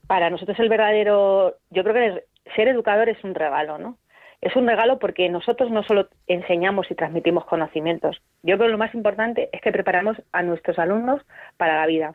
[0.08, 2.24] para nosotros el verdadero, yo creo que
[2.56, 3.98] ser educador es un regalo, ¿no?
[4.40, 8.22] Es un regalo porque nosotros no solo enseñamos y transmitimos conocimientos.
[8.42, 11.20] Yo creo que lo más importante es que preparamos a nuestros alumnos
[11.56, 12.14] para la vida.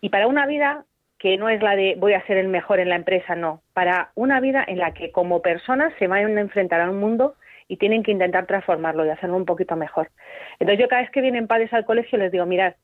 [0.00, 0.84] Y para una vida
[1.18, 4.12] que no es la de voy a ser el mejor en la empresa, no, para
[4.14, 7.34] una vida en la que como personas se van a enfrentar a un mundo
[7.68, 10.10] y tienen que intentar transformarlo y hacerlo un poquito mejor.
[10.60, 12.74] Entonces yo cada vez que vienen padres al colegio les digo, mirad,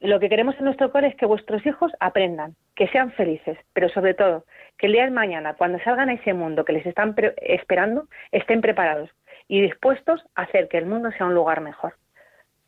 [0.00, 3.88] lo que queremos en nuestro cole es que vuestros hijos aprendan, que sean felices, pero
[3.90, 4.44] sobre todo
[4.78, 8.62] que el día de mañana, cuando salgan a ese mundo que les están esperando, estén
[8.62, 9.10] preparados
[9.46, 11.94] y dispuestos a hacer que el mundo sea un lugar mejor.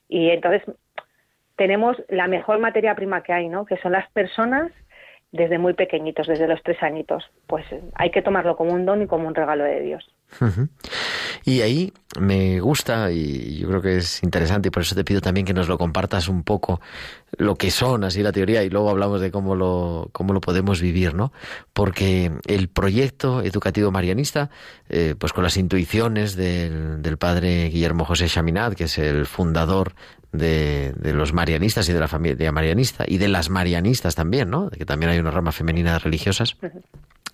[0.09, 0.63] Y entonces
[1.57, 3.65] tenemos la mejor materia prima que hay, ¿no?
[3.65, 4.71] Que son las personas
[5.33, 7.25] desde muy pequeñitos, desde los tres añitos.
[7.47, 7.65] Pues
[7.95, 10.05] hay que tomarlo como un don y como un regalo de Dios.
[11.45, 15.21] Y ahí me gusta y yo creo que es interesante y por eso te pido
[15.21, 16.81] también que nos lo compartas un poco
[17.37, 20.81] lo que son así la teoría y luego hablamos de cómo lo cómo lo podemos
[20.81, 21.33] vivir, ¿no?
[21.73, 24.51] Porque el proyecto educativo marianista,
[24.89, 29.95] eh, pues con las intuiciones del, del padre Guillermo José Chaminat, que es el fundador
[30.33, 34.71] de, de, los marianistas y de la familia marianista y de las marianistas también, ¿no?
[34.71, 36.57] Que también hay una rama femenina de religiosas.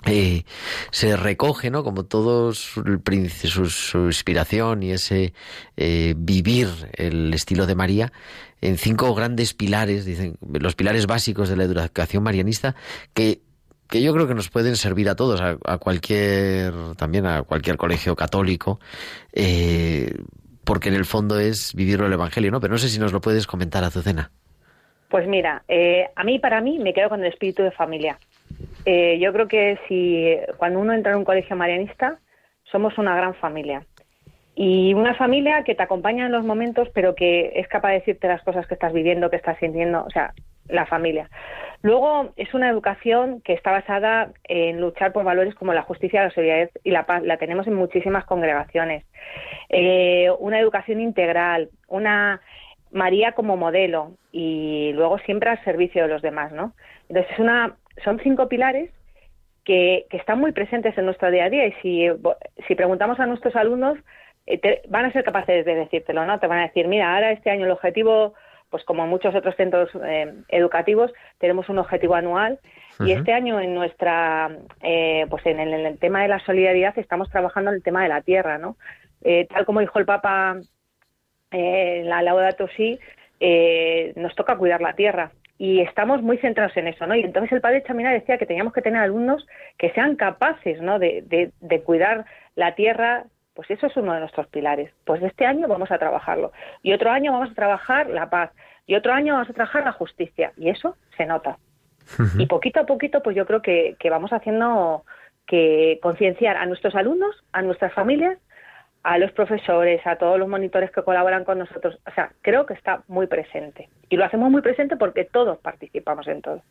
[0.07, 0.45] Eh,
[0.91, 1.83] se recoge, ¿no?
[1.83, 2.83] Como todo su,
[3.69, 5.33] su, inspiración y ese
[5.77, 8.13] eh, vivir el estilo de María
[8.61, 12.75] en cinco grandes pilares, dicen, los pilares básicos de la educación marianista
[13.13, 13.43] que
[13.89, 17.77] que yo creo que nos pueden servir a todos, a, a cualquier, también a cualquier
[17.79, 18.79] colegio católico,
[19.33, 20.15] eh,
[20.69, 22.61] porque en el fondo es vivirlo el Evangelio, ¿no?
[22.61, 24.31] Pero no sé si nos lo puedes comentar, Azucena.
[25.09, 28.19] Pues mira, eh, a mí, para mí, me quedo con el espíritu de familia.
[28.85, 32.19] Eh, yo creo que si cuando uno entra en un colegio marianista,
[32.71, 33.87] somos una gran familia.
[34.55, 38.29] Y una familia que te acompaña en los momentos, pero que es capaz de decirte
[38.29, 40.35] las cosas que estás viviendo, que estás sintiendo, o sea,
[40.69, 41.31] la familia.
[41.83, 46.31] Luego es una educación que está basada en luchar por valores como la justicia, la
[46.31, 47.23] solidaridad y la paz.
[47.23, 49.05] La tenemos en muchísimas congregaciones.
[49.69, 52.41] Eh, una educación integral, una
[52.91, 56.73] María como modelo y luego siempre al servicio de los demás, ¿no?
[57.09, 58.91] Entonces es una son cinco pilares
[59.65, 62.07] que, están muy presentes en nuestro día a día y si,
[62.67, 63.99] si preguntamos a nuestros alumnos,
[64.47, 66.41] eh, van a ser capaces de decírtelo, ¿no?
[66.41, 68.33] Te van a decir, mira, ahora este año el objetivo,
[68.71, 72.59] pues como en muchos otros centros eh, educativos, tenemos un objetivo anual
[73.01, 74.51] y este año en nuestra,
[74.83, 78.23] eh, pues en el, tema de la solidaridad estamos trabajando en el tema de la
[78.23, 78.77] tierra, ¿no?
[79.51, 80.57] tal como dijo el Papa
[81.51, 82.99] en la Laudato Si,
[84.17, 87.17] nos toca cuidar la tierra y estamos muy centrados en eso, ¿no?
[87.17, 89.45] Y entonces el padre Chamina decía que teníamos que tener alumnos
[89.77, 91.01] que sean capaces, ¿no?
[91.01, 93.25] De, de, cuidar la tierra,
[93.59, 94.93] pues eso es uno de nuestros pilares.
[95.05, 98.53] Pues este año vamos a trabajarlo y otro año vamos a trabajar la paz
[98.87, 101.59] y otro año vamos a trabajar la justicia y eso se nota.
[102.39, 105.03] Y poquito a poquito, pues yo creo que, que vamos haciendo
[105.45, 108.39] que concienciar a nuestros alumnos, a nuestras familias
[109.03, 111.99] a los profesores, a todos los monitores que colaboran con nosotros.
[112.07, 113.89] O sea, creo que está muy presente.
[114.09, 116.63] Y lo hacemos muy presente porque todos participamos en todo.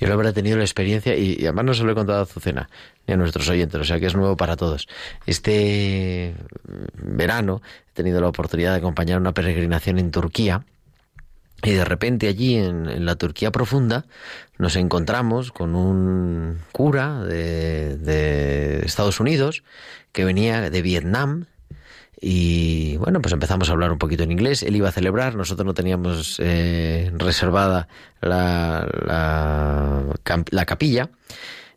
[0.00, 2.68] Yo lo habré tenido la experiencia, y, además no se lo he contado a Azucena
[3.06, 4.88] ni a nuestros oyentes, o sea que es nuevo para todos.
[5.26, 6.34] Este
[6.94, 10.64] verano he tenido la oportunidad de acompañar una peregrinación en Turquía,
[11.62, 14.04] y de repente allí en, la Turquía profunda
[14.58, 19.62] nos encontramos con un cura de Estados Unidos
[20.12, 21.46] que venía de Vietnam
[22.26, 24.62] y bueno, pues empezamos a hablar un poquito en inglés.
[24.62, 27.86] Él iba a celebrar, nosotros no teníamos eh, reservada
[28.22, 28.88] la,
[30.24, 31.10] la, capilla.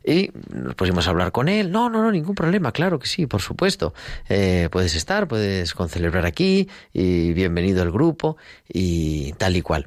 [0.02, 1.70] Y nos pusimos a hablar con él.
[1.70, 3.92] No, no, no, ningún problema, claro que sí, por supuesto.
[4.30, 9.86] Eh, puedes estar, puedes concelebrar aquí y bienvenido al grupo y tal y cual.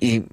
[0.00, 0.24] Y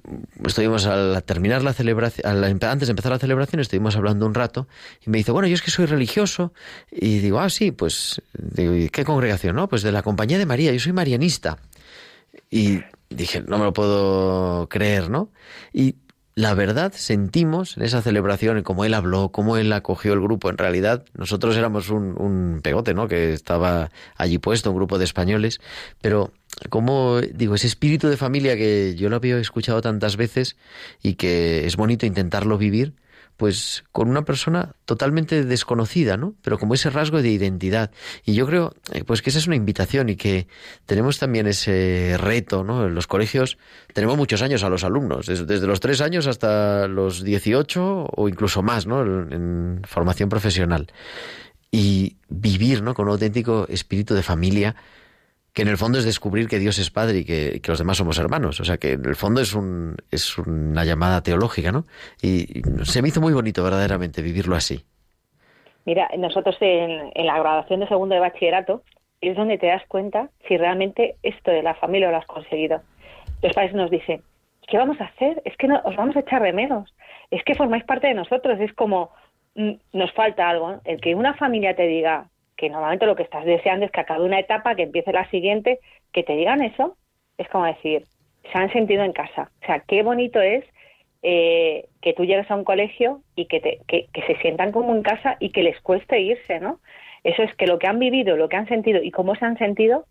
[0.44, 4.68] estuvimos al terminar la celebración, antes de empezar la celebración, estuvimos hablando un rato
[5.04, 6.52] y me dice, bueno, yo es que soy religioso.
[6.90, 9.56] Y digo, ah, sí, pues, digo, ¿qué congregación?
[9.56, 11.58] No, pues de la Compañía de María, yo soy marianista.
[12.50, 15.30] Y dije, no me lo puedo creer, ¿no?
[15.72, 15.96] Y
[16.36, 20.50] la verdad sentimos en esa celebración, como él habló, cómo él acogió el grupo.
[20.50, 23.08] En realidad, nosotros éramos un, un pegote, ¿no?
[23.08, 25.60] Que estaba allí puesto, un grupo de españoles,
[26.02, 26.32] pero
[26.68, 30.56] como digo, ese espíritu de familia que yo lo había escuchado tantas veces
[31.02, 32.92] y que es bonito intentarlo vivir,
[33.36, 36.34] pues con una persona totalmente desconocida, ¿no?
[36.42, 37.90] Pero como ese rasgo de identidad.
[38.24, 40.46] Y yo creo, eh, pues que esa es una invitación y que
[40.86, 42.86] tenemos también ese reto, ¿no?
[42.86, 43.58] En los colegios
[43.92, 48.62] tenemos muchos años a los alumnos, desde, los tres años hasta los 18 o incluso
[48.62, 49.02] más, ¿no?
[49.02, 50.86] en formación profesional.
[51.70, 52.94] Y vivir, ¿no?
[52.94, 54.76] Con un auténtico espíritu de familia
[55.56, 58.18] que en el fondo es descubrir que Dios es Padre y que, los demás somos
[58.18, 58.60] hermanos.
[58.60, 59.96] O sea, que en el fondo es, un,
[60.46, 61.84] una llamada teológica, ¿no?
[62.20, 64.84] Y, se me hizo muy bonito verdaderamente vivirlo así.
[65.86, 68.82] Mira, nosotros en, la graduación de segundo de bachillerato
[69.22, 72.82] es donde te das cuenta si realmente esto de la familia lo has conseguido.
[73.40, 74.20] Los padres nos dicen,
[74.68, 75.40] ¿qué vamos a hacer?
[75.46, 76.94] Es que no, os vamos a echar de menos.
[77.30, 78.60] Es que formáis parte de nosotros.
[78.60, 79.08] Es como,
[79.54, 80.82] mm, nos falta algo.
[80.84, 84.24] El que una familia te diga, que normalmente lo que estás deseando es que acabe
[84.24, 85.78] una etapa, que empiece la siguiente,
[86.12, 86.96] que te digan eso,
[87.38, 88.06] es como decir,
[88.50, 89.50] se han sentido en casa.
[89.62, 90.64] O sea, qué bonito es
[91.22, 95.02] eh, que tú llegues a un colegio y que, te, que, se sientan como en
[95.02, 96.80] casa y que les cueste irse, ¿no?
[97.24, 99.58] Eso es que lo que han vivido, lo que han sentido y cómo se han
[99.58, 100.04] sentido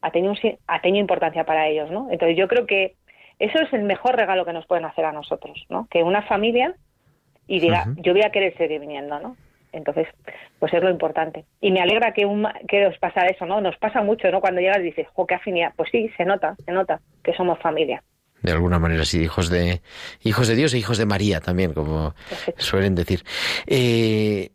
[0.00, 0.34] ha tenido,
[0.66, 2.08] ha tenido importancia para ellos, ¿no?
[2.10, 2.94] Entonces yo creo que
[3.38, 5.88] eso es el mejor regalo que nos pueden hacer a nosotros, ¿no?
[5.90, 6.74] Que una familia
[7.46, 9.36] y diga, yo voy a querer seguir viniendo, ¿no?
[9.72, 10.08] Entonces,
[10.58, 11.44] pues es lo importante.
[11.60, 13.60] Y me alegra que, un, que os pasa eso, ¿no?
[13.60, 14.40] Nos pasa mucho, ¿no?
[14.40, 15.72] Cuando llegas y dices, jo, qué afinidad.
[15.76, 18.02] Pues sí, se nota, se nota que somos familia.
[18.42, 19.82] De alguna manera, sí, hijos de,
[20.22, 22.14] hijos de Dios e hijos de María también, como
[22.56, 23.22] suelen decir.
[23.66, 24.50] Eh,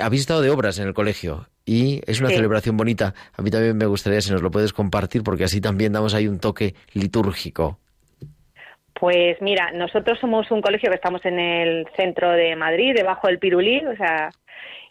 [0.00, 3.14] habéis estado de obras en el colegio y es una celebración bonita.
[3.34, 6.28] A mí también me gustaría si nos lo puedes compartir porque así también damos ahí
[6.28, 7.79] un toque litúrgico.
[9.00, 13.38] Pues mira, nosotros somos un colegio que estamos en el centro de Madrid, debajo del
[13.38, 14.30] Pirulí, o sea,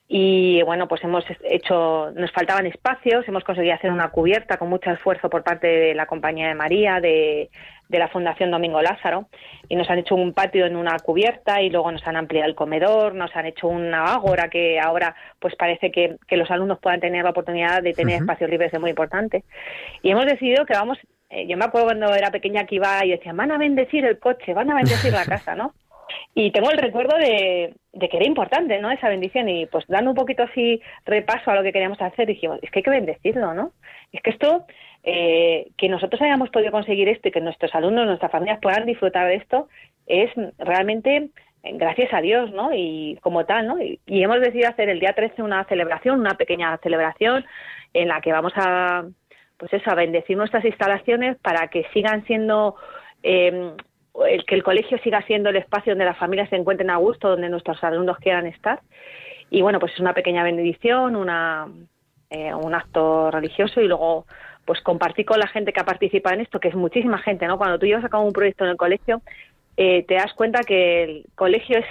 [0.07, 4.89] y bueno, pues hemos hecho, nos faltaban espacios, hemos conseguido hacer una cubierta con mucho
[4.89, 7.51] esfuerzo por parte de la Compañía de María, de,
[7.89, 9.27] la Fundación Domingo Lázaro,
[9.67, 12.55] y nos han hecho un patio en una cubierta y luego nos han ampliado el
[12.55, 17.23] comedor, nos han hecho una ágora que ahora pues parece que, los alumnos puedan tener
[17.23, 19.43] la oportunidad de tener espacios libres es muy importante.
[20.01, 20.97] Y hemos decidido que vamos
[21.29, 24.19] eh, yo me acuerdo cuando era pequeña que iba y decía, van a bendecir el
[24.19, 25.73] coche, van a bendecir la casa, ¿no?
[26.33, 28.91] Y tengo el recuerdo de, que era importante, ¿no?
[28.91, 29.47] Esa bendición.
[29.49, 32.79] Y pues dando un poquito así repaso a lo que queríamos hacer, dijimos, es que
[32.79, 33.73] hay que bendecirlo, ¿no?
[34.11, 34.65] Es que esto,
[35.03, 39.27] eh, que nosotros hayamos podido conseguir esto y que nuestros alumnos, nuestras familias puedan disfrutar
[39.27, 39.69] de esto,
[40.07, 41.29] es realmente
[41.63, 42.73] eh, gracias a Dios, ¿no?
[42.73, 43.81] Y como tal, ¿no?
[43.81, 47.45] Y, y hemos decidido hacer el día 13 una celebración, una pequeña celebración
[47.93, 49.05] en la que vamos a
[49.59, 52.75] pues eso, a bendecir nuestras instalaciones para que sigan siendo,
[53.21, 53.73] eh,
[54.47, 57.49] que el colegio siga siendo el espacio donde las familias se encuentren a gusto, donde
[57.49, 58.79] nuestros alumnos quieran estar.
[59.49, 61.67] Y bueno, pues es una pequeña bendición, una,
[62.29, 64.25] eh, un acto religioso y luego
[64.63, 67.57] pues compartir con la gente que ha participado en esto, que es muchísima gente, ¿no?
[67.57, 69.21] Cuando tú llevas a cabo un proyecto en el colegio,
[69.75, 71.85] eh, te das cuenta que el colegio es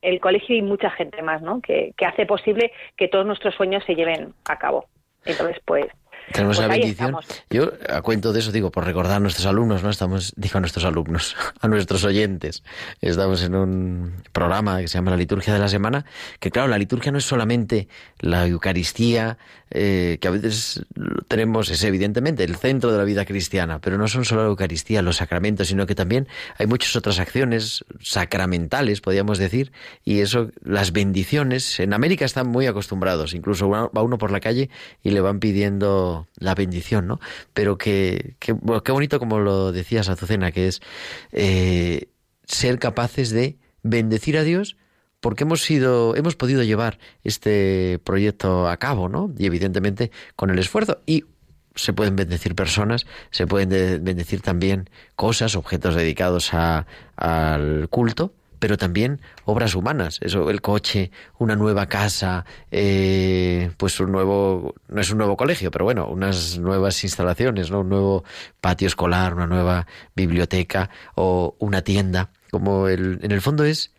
[0.00, 1.60] el colegio y mucha gente más, ¿no?
[1.60, 4.86] Que, que hace posible que todos nuestros sueños se lleven a cabo.
[5.24, 5.86] Entonces, pues,
[6.32, 7.16] tenemos pues la bendición.
[7.50, 9.90] Yo a cuento de eso digo, por recordar a nuestros alumnos, ¿no?
[9.90, 12.62] Estamos, digo a nuestros alumnos, a nuestros oyentes.
[13.00, 16.04] Estamos en un programa que se llama La Liturgia de la Semana,
[16.40, 17.88] que claro, la liturgia no es solamente
[18.20, 19.38] la Eucaristía,
[19.74, 20.84] eh, que a veces
[21.28, 25.02] tenemos, es evidentemente el centro de la vida cristiana, pero no son solo la Eucaristía,
[25.02, 29.72] los sacramentos, sino que también hay muchas otras acciones sacramentales, podríamos decir,
[30.04, 34.70] y eso, las bendiciones, en América están muy acostumbrados, incluso va uno por la calle
[35.02, 37.20] y le van pidiendo la bendición, ¿no?
[37.54, 40.80] Pero que, qué bonito como lo decías, Azucena, que es
[41.32, 42.08] eh,
[42.44, 44.76] ser capaces de bendecir a Dios
[45.22, 49.32] porque hemos sido, hemos podido llevar este proyecto a cabo, ¿no?
[49.38, 50.98] Y evidentemente con el esfuerzo.
[51.06, 51.24] Y
[51.76, 59.20] se pueden bendecir personas, se pueden bendecir también cosas, objetos dedicados al culto, pero también
[59.44, 65.18] obras humanas, eso, el coche, una nueva casa, eh, pues un nuevo, no es un
[65.18, 67.80] nuevo colegio, pero bueno, unas nuevas instalaciones, ¿no?
[67.80, 68.24] Un nuevo
[68.60, 73.92] patio escolar, una nueva biblioteca o una tienda, como el, en el fondo es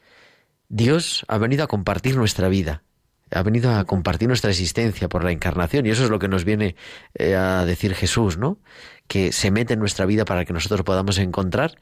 [0.74, 2.82] Dios ha venido a compartir nuestra vida,
[3.30, 6.46] ha venido a compartir nuestra existencia por la encarnación y eso es lo que nos
[6.46, 6.76] viene
[7.14, 8.58] eh, a decir Jesús, ¿no?
[9.06, 11.76] Que se mete en nuestra vida para que nosotros podamos encontrar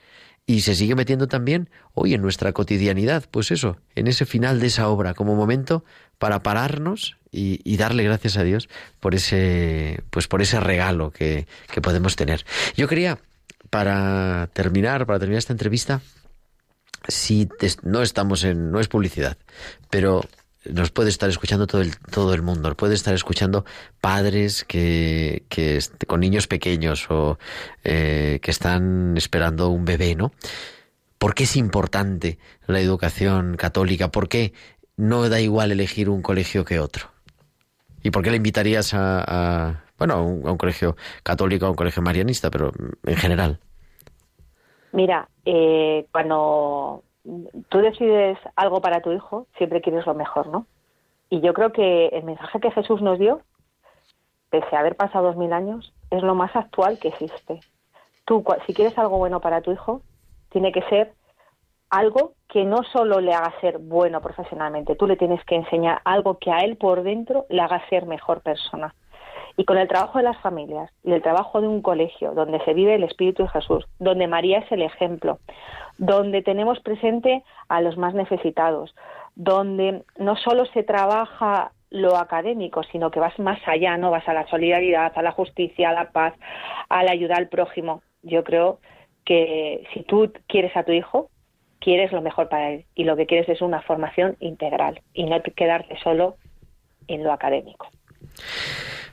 [0.46, 4.68] y se sigue metiendo también hoy en nuestra cotidianidad, pues eso, en ese final de
[4.68, 5.86] esa obra, como momento
[6.18, 8.68] para pararnos y, darle gracias a Dios
[9.00, 12.46] por ese, pues por ese regalo que, que podemos tener.
[12.76, 13.20] Yo quería,
[13.70, 16.02] para terminar, para terminar esta entrevista,
[17.08, 17.49] si
[17.84, 19.38] no estamos en, no es publicidad,
[19.89, 20.22] pero
[20.66, 23.66] nos puede estar escuchando todo el, todo el mundo, puede estar escuchando
[23.99, 27.39] padres que, que con niños pequeños o
[27.84, 30.32] eh, que están esperando un bebé, ¿no?
[31.18, 34.10] ¿Por qué es importante la educación católica?
[34.10, 34.54] ¿Por qué
[34.97, 37.12] no da igual elegir un colegio que otro?
[38.04, 42.49] ¿Y por qué le invitarías a, bueno, a un, colegio católico, a un colegio marianista,
[42.49, 42.72] pero
[43.06, 43.60] en general?
[44.93, 47.04] Mira, eh, cuando
[47.70, 50.66] tú decides algo para tu hijo, siempre quieres lo mejor, ¿no?
[51.30, 53.42] Y yo creo que el mensaje que Jesús nos dio,
[54.50, 57.60] pese a haber pasado dos mil años, es lo más actual que existe.
[58.26, 60.02] Tú, si quieres algo bueno para tu hijo,
[60.50, 61.14] tiene que ser
[61.89, 66.38] algo que no solo le haga ser bueno profesionalmente, tú le tienes que enseñar algo
[66.38, 68.96] que a él por dentro le haga ser mejor persona.
[69.58, 72.74] Y con el trabajo de las familias y el trabajo de un colegio donde se
[72.74, 75.39] vive el Espíritu de Jesús, donde María es el ejemplo,
[75.97, 78.95] donde tenemos presente a los más necesitados,
[79.36, 84.12] donde no solo se trabaja lo académico, sino que vas más allá, ¿no?
[84.12, 86.34] Vas a la solidaridad, a la justicia, a la paz,
[86.89, 88.02] a la ayuda al prójimo.
[88.24, 88.80] Yo creo
[89.26, 91.30] que si tú quieres a tu hijo,
[91.80, 95.41] quieres lo mejor para él y lo que quieres es una formación integral y no
[95.41, 96.38] quedarte solo
[97.08, 97.88] en lo académico.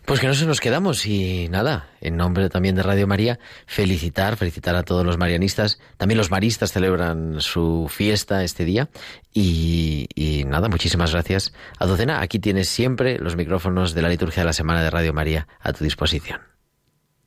[0.09, 4.39] Pues que no se nos quedamos y nada, en nombre también de Radio María, felicitar,
[4.39, 5.79] felicitar a todos los marianistas.
[5.99, 8.89] También los maristas celebran su fiesta este día
[9.35, 11.53] y, y nada, muchísimas gracias.
[11.79, 15.13] A Docena, aquí tienes siempre los micrófonos de la liturgia de la semana de Radio
[15.13, 16.41] María a tu disposición.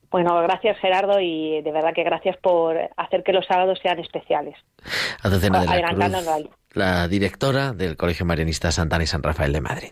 [0.10, 4.56] Bueno, gracias Gerardo y de verdad que gracias por hacer que los sábados sean especiales.
[5.22, 9.92] Azucena de la Cruz, la directora del Colegio Marianista Santana y San Rafael de Madrid.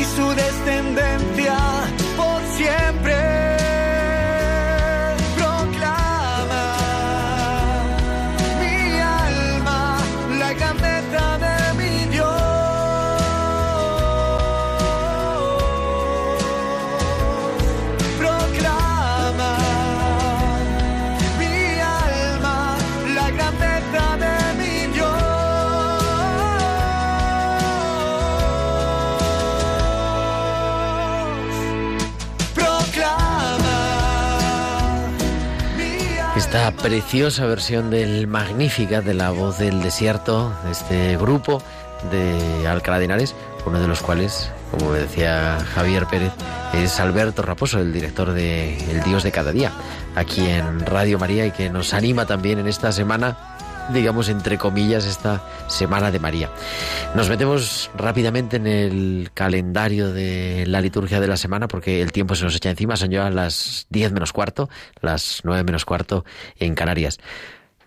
[0.00, 1.56] y su descendencia
[2.16, 3.19] por siempre.
[36.82, 41.62] Preciosa versión del Magnífica de la voz del desierto, de este grupo
[42.10, 43.28] de Alcalá de
[43.66, 46.32] uno de los cuales, como decía Javier Pérez,
[46.72, 49.72] es Alberto Raposo, el director de El Dios de cada día,
[50.14, 53.49] aquí en Radio María y que nos anima también en esta semana
[53.92, 56.50] digamos, entre comillas, esta Semana de María.
[57.14, 62.34] Nos metemos rápidamente en el calendario de la liturgia de la semana porque el tiempo
[62.34, 62.96] se nos echa encima.
[62.96, 64.68] Son ya las 10 menos cuarto,
[65.00, 66.24] las 9 menos cuarto
[66.58, 67.18] en Canarias.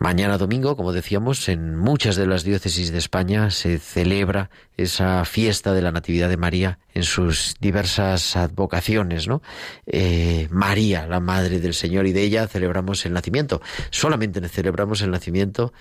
[0.03, 5.73] Mañana domingo, como decíamos, en muchas de las diócesis de España se celebra esa fiesta
[5.73, 9.41] de la Natividad de María en sus diversas advocaciones, ¿no?
[9.85, 13.61] Eh, María, la Madre del Señor, y de ella celebramos el nacimiento.
[13.91, 15.71] Solamente celebramos el nacimiento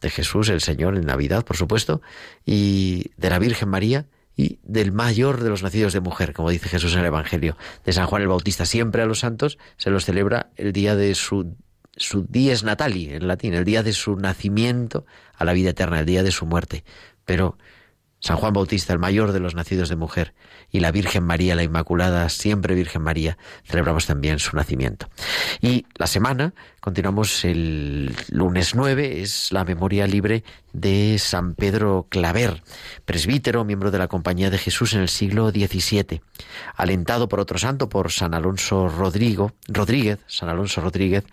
[0.00, 2.00] de Jesús, el Señor, en Navidad, por supuesto,
[2.46, 4.06] y de la Virgen María,
[4.38, 7.92] y del mayor de los nacidos de mujer, como dice Jesús en el Evangelio de
[7.92, 8.64] San Juan el Bautista.
[8.64, 11.56] Siempre a los santos se los celebra el día de su
[11.96, 16.06] su dies natali en latín, el día de su nacimiento a la vida eterna, el
[16.06, 16.84] día de su muerte.
[17.24, 17.56] Pero
[18.20, 20.34] San Juan Bautista, el mayor de los nacidos de mujer,
[20.70, 25.08] y la Virgen María, la Inmaculada, siempre Virgen María, celebramos también su nacimiento.
[25.60, 32.62] Y la semana, continuamos el lunes 9, es la memoria libre de San Pedro Claver,
[33.04, 36.20] presbítero, miembro de la Compañía de Jesús en el siglo XVII,
[36.74, 41.24] alentado por otro santo, por San Alonso Rodrigo, Rodríguez, San Alonso Rodríguez,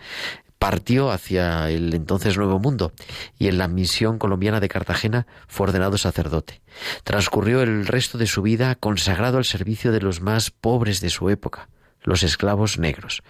[0.64, 2.94] partió hacia el entonces Nuevo Mundo
[3.38, 6.62] y en la misión colombiana de Cartagena fue ordenado sacerdote.
[7.04, 11.30] Transcurrió el resto de su vida consagrado al servicio de los más pobres de su
[11.30, 11.68] época,
[12.04, 13.24] los esclavos negros.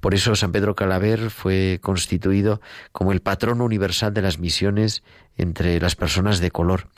[0.00, 2.60] Por eso San Pedro Calaver fue constituido
[2.92, 5.02] como el patrono universal de las misiones
[5.38, 6.88] entre las personas de color.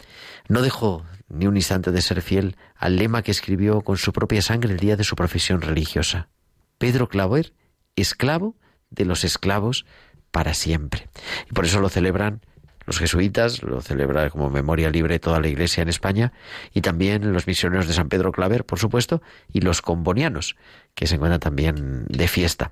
[0.48, 4.42] No dejó ni un instante de ser fiel al lema que escribió con su propia
[4.42, 6.28] sangre el día de su profesión religiosa.
[6.76, 7.52] Pedro Claver,
[7.94, 8.56] esclavo
[8.90, 9.86] de los esclavos
[10.30, 11.08] para siempre.
[11.50, 12.40] Y por eso lo celebran
[12.86, 16.32] los jesuitas, lo celebra como memoria libre toda la iglesia en España,
[16.72, 19.22] y también los misioneros de San Pedro Claver, por supuesto,
[19.52, 20.56] y los combonianos,
[20.94, 22.70] que se encuentran también de fiesta.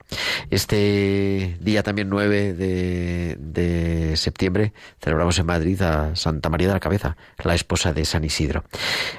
[0.51, 6.81] Este día también 9 de, de septiembre celebramos en Madrid a Santa María de la
[6.81, 8.65] Cabeza, la esposa de San Isidro.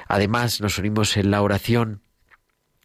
[0.08, 2.00] Además, nos unimos en la oración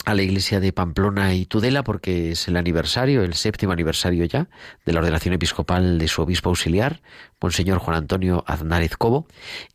[0.06, 4.47] a la iglesia de Pamplona y Tudela porque es el aniversario, el séptimo aniversario ya,
[4.86, 7.02] de la ordenación episcopal de su obispo auxiliar,
[7.39, 9.28] Monseñor Juan Antonio Aznárez Cobo,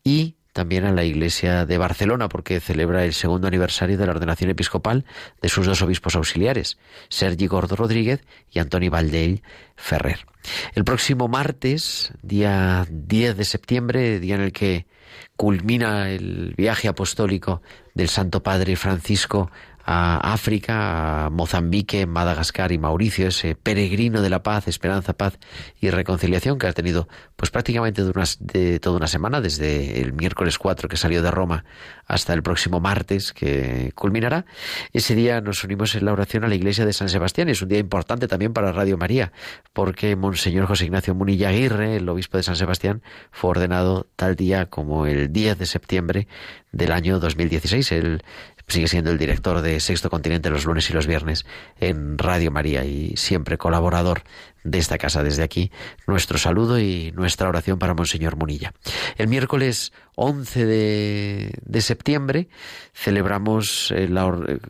[0.02, 4.48] y también a la iglesia de Barcelona porque celebra el segundo aniversario de la ordenación
[4.48, 5.04] episcopal
[5.42, 6.78] de sus dos obispos auxiliares,
[7.10, 9.42] Sergi Gordo Rodríguez y Antoni Valdell
[9.76, 10.24] Ferrer.
[10.74, 14.86] El próximo martes, día 10 de septiembre, día en el que
[15.36, 17.60] culmina el viaje apostólico
[17.94, 19.50] del Santo Padre Francisco
[19.88, 25.38] a África, a Mozambique, Madagascar y Mauricio, ese peregrino de la paz, esperanza, paz
[25.80, 30.58] y reconciliación que ha tenido pues prácticamente de, de toda una semana, desde el miércoles
[30.58, 31.64] 4 que salió de Roma
[32.06, 34.44] hasta el próximo martes que culminará.
[34.92, 37.48] Ese día nos unimos en la oración a la iglesia de San Sebastián.
[37.48, 39.30] Es un día importante también para Radio María,
[39.72, 44.66] porque Monseñor José Ignacio Munilla Aguirre, el obispo de San Sebastián, fue ordenado tal día
[44.66, 46.26] como el 10 de septiembre
[46.72, 47.92] del año 2016.
[47.92, 48.22] Él
[48.68, 51.46] sigue siendo el director de Sexto Continente los lunes y los viernes
[51.78, 54.24] en Radio María y siempre colaborador
[54.64, 55.70] de esta casa desde aquí.
[56.08, 58.72] Nuestro saludo y nuestra oración para Monseñor Munilla.
[59.16, 62.48] El miércoles 11 de, septiembre
[62.92, 64.08] celebramos eh,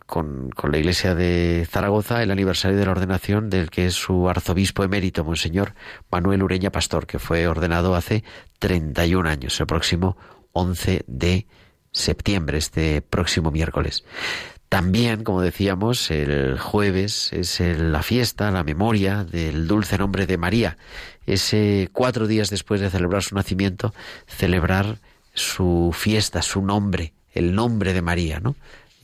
[0.04, 4.28] con, con, la Iglesia de Zaragoza el aniversario de la ordenación del que es su
[4.28, 5.72] arzobispo emérito, Monseñor
[6.10, 8.24] Manuel Ureña Pastor, que fue ordenado hace
[8.58, 10.18] 31 años, el próximo
[10.52, 11.65] 11 de septiembre,
[12.58, 14.04] este próximo miércoles.
[14.68, 20.76] También, como decíamos, el jueves es la fiesta, la memoria del dulce nombre de María.
[21.24, 23.94] Ese cuatro días después de celebrar su nacimiento,
[24.26, 24.98] celebrar
[25.34, 28.56] su fiesta, su nombre, el nombre de María, ¿no?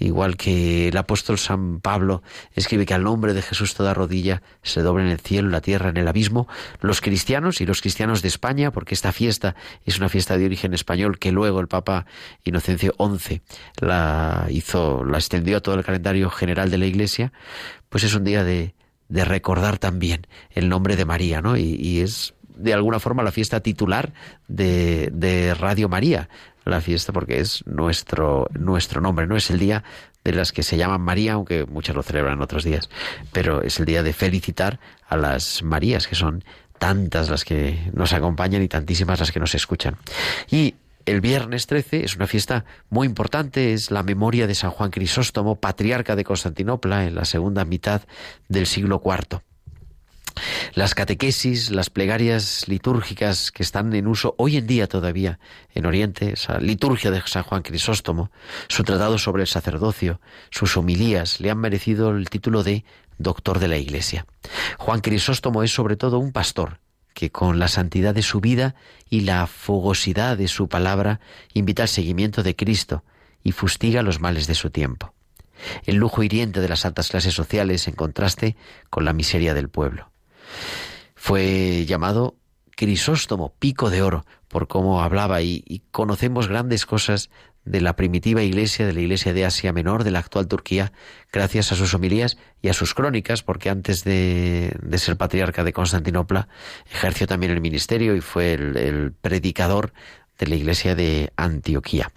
[0.03, 2.23] Igual que el apóstol San Pablo
[2.55, 5.61] escribe que al nombre de Jesús toda rodilla se doble en el cielo, en la
[5.61, 6.49] tierra, en el abismo,
[6.81, 10.75] los cristianos y los cristianos de España, porque esta fiesta es una fiesta de origen
[10.75, 12.07] español que luego el Papa
[12.45, 13.43] Inocencio XI
[13.81, 17.33] la hizo, la extendió a todo el calendario general de la Iglesia,
[17.89, 18.75] pues es un día de,
[19.09, 21.57] de recordar también el nombre de María, ¿no?
[21.57, 24.13] Y, y es de alguna forma la fiesta titular
[24.49, 26.29] de, de Radio María,
[26.65, 29.85] la fiesta porque es nuestro, nuestro nombre, no es el día
[30.25, 32.89] de las que se llaman María, aunque muchas lo celebran otros días,
[33.33, 36.45] pero es el día de felicitar a las Marías, que son
[36.79, 39.97] tantas las que nos acompañan y tantísimas las que nos escuchan.
[40.51, 44.91] Y el viernes 13 es una fiesta muy importante, es la memoria de San Juan
[44.91, 48.03] Crisóstomo, patriarca de Constantinopla en la segunda mitad
[48.49, 49.41] del siglo IV.
[50.75, 55.39] Las catequesis, las plegarias litúrgicas que están en uso hoy en día todavía
[55.75, 58.31] en Oriente, esa liturgia de San Juan Crisóstomo,
[58.69, 60.21] su tratado sobre el sacerdocio,
[60.51, 62.85] sus homilías, le han merecido el título de
[63.19, 64.27] doctor de la Iglesia.
[64.79, 66.81] Juan Crisóstomo es sobre todo un pastor
[67.15, 68.75] que con la santidad de su vida
[69.09, 71.21] y la fogosidad de su palabra
[71.53, 73.05] invita al seguimiento de Cristo
[73.43, 75.15] y fustiga los males de su tiempo.
[75.85, 78.57] El lujo hiriente de las altas clases sociales en contraste
[78.91, 80.12] con la miseria del pueblo.
[81.25, 82.35] Fue llamado
[82.75, 87.31] Crisóstomo, pico de oro, por cómo hablaba y, conocemos grandes cosas
[87.65, 90.91] de la primitiva iglesia, de la iglesia de Asia Menor, de la actual Turquía,
[91.33, 96.49] gracias a sus homilías y a sus crónicas, porque antes de, ser patriarca de Constantinopla
[96.91, 99.93] ejerció también el ministerio y fue el, predicador
[100.41, 102.11] de la iglesia de Antioquía.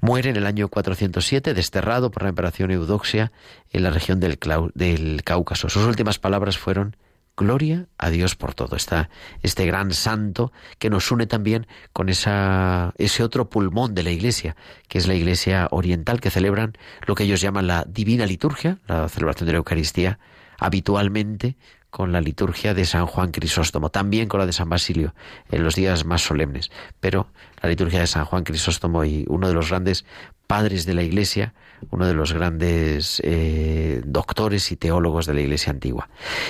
[0.00, 3.30] Muere en el año 407, desterrado por la emperación Eudoxia
[3.74, 4.38] en la región del,
[4.74, 5.68] del Cáucaso.
[5.68, 6.96] Sus últimas palabras fueron
[7.38, 8.74] Gloria a Dios por todo.
[8.74, 9.10] Está
[9.44, 14.56] este gran santo que nos une también con esa, ese otro pulmón de la Iglesia,
[14.88, 16.76] que es la Iglesia oriental, que celebran
[17.06, 20.18] lo que ellos llaman la divina liturgia, la celebración de la Eucaristía,
[20.58, 21.56] habitualmente
[21.90, 25.14] con la liturgia de San Juan Crisóstomo, también con la de San Basilio,
[25.48, 26.72] en los días más solemnes.
[26.98, 27.28] Pero
[27.62, 30.04] la liturgia de San Juan Crisóstomo y uno de los grandes
[30.48, 31.54] padres de la Iglesia,
[31.90, 36.08] uno de los grandes eh, doctores y teólogos de la Iglesia antigua.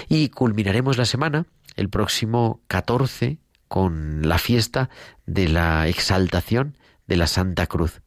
[0.08, 4.90] Y culminaremos la semana, el próximo 14, con la fiesta
[5.26, 6.76] de la exaltación
[7.06, 8.00] de la Santa Cruz.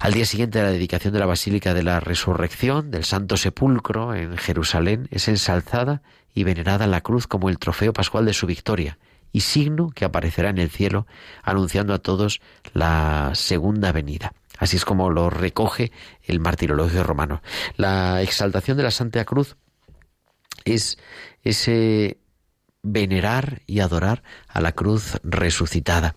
[0.00, 4.14] Al día siguiente de la dedicación de la Basílica de la Resurrección, del Santo Sepulcro
[4.14, 6.02] en Jerusalén, es ensalzada
[6.34, 8.98] y venerada la cruz como el trofeo pascual de su victoria
[9.32, 11.06] y signo que aparecerá en el cielo
[11.42, 12.40] anunciando a todos
[12.72, 14.32] la segunda venida.
[14.60, 15.90] Así es como lo recoge
[16.22, 17.42] el martirologio romano.
[17.76, 19.56] La exaltación de la Santa Cruz
[20.64, 20.98] es
[21.42, 22.18] ese
[22.82, 26.14] venerar y adorar a la cruz resucitada.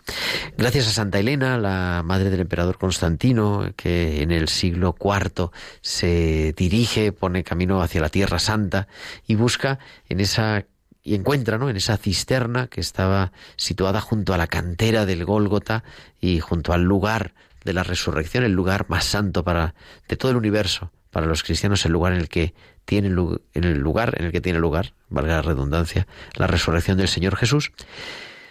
[0.57, 6.53] Gracias a Santa Elena, la madre del emperador Constantino, que en el siglo IV se
[6.55, 8.87] dirige, pone camino hacia la Tierra Santa
[9.25, 9.79] y busca
[10.09, 10.65] en esa
[11.05, 11.69] y encuentra ¿no?
[11.69, 15.83] en esa cisterna que estaba situada junto a la cantera del Gólgota
[16.19, 17.33] y junto al lugar
[17.63, 19.75] de la resurrección, el lugar más santo para
[20.07, 22.53] de todo el universo, para los cristianos, el lugar en el que
[22.85, 27.07] tiene en el lugar en el que tiene lugar, valga la redundancia, la resurrección del
[27.07, 27.71] Señor Jesús.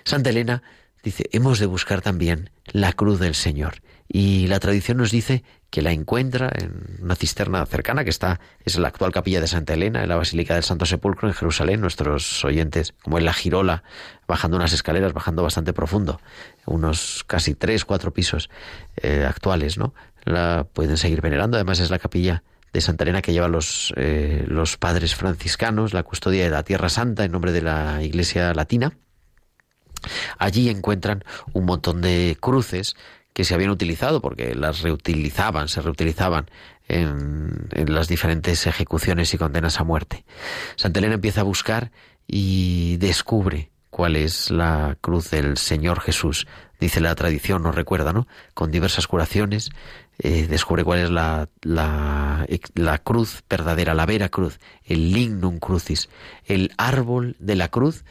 [0.05, 0.63] Santa Elena
[1.03, 3.83] dice, hemos de buscar también la cruz del Señor.
[4.09, 5.43] Y la tradición nos dice
[5.73, 9.73] que la encuentra en una cisterna cercana que está, es la actual capilla de Santa
[9.73, 11.81] Elena, en la Basílica del Santo Sepulcro en Jerusalén.
[11.81, 13.83] Nuestros oyentes, como en la Girola,
[14.29, 16.21] bajando unas escaleras, bajando bastante profundo,
[16.67, 18.51] unos casi tres, cuatro pisos
[18.99, 19.95] eh, actuales, ¿no?
[20.25, 21.57] La pueden seguir venerando.
[21.57, 22.43] Además es la capilla
[22.75, 26.91] de Santa Elena que lleva los, eh, los padres franciscanos, la custodia de la Tierra
[26.91, 28.93] Santa en nombre de la Iglesia Latina.
[30.37, 32.95] Allí encuentran un montón de cruces
[33.33, 36.51] que se habían utilizado porque las reutilizaban, se reutilizaban
[36.89, 40.25] en, en, las diferentes ejecuciones y condenas a muerte.
[40.77, 41.91] Santa Elena empieza a buscar
[42.27, 46.47] y descubre cuál es la cruz del Señor Jesús.
[46.81, 48.27] Dice la tradición, nos recuerda, ¿no?
[48.55, 49.71] Con diversas curaciones,
[50.19, 56.09] eh, descubre cuál es la, la, la, cruz verdadera, la vera cruz, el lignum crucis,
[56.47, 58.05] el árbol de la cruz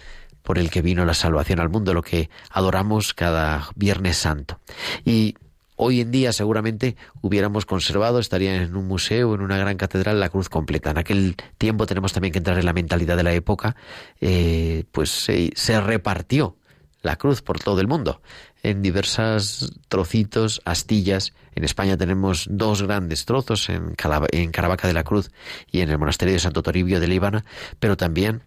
[0.43, 4.59] por el que vino la salvación al mundo, lo que adoramos cada Viernes Santo.
[5.05, 5.35] Y
[5.75, 10.29] hoy en día seguramente hubiéramos conservado, estaría en un museo, en una gran catedral, la
[10.29, 10.91] cruz completa.
[10.91, 13.75] En aquel tiempo tenemos también que entrar en la mentalidad de la época,
[14.19, 16.55] eh, pues se repartió
[17.01, 18.21] la cruz por todo el mundo
[18.63, 21.33] en diversas trocitos, astillas.
[21.55, 23.95] En España tenemos dos grandes trozos en,
[24.31, 25.31] en Caravaca de la Cruz
[25.71, 27.45] y en el monasterio de Santo Toribio de Líbana,
[27.79, 28.43] pero también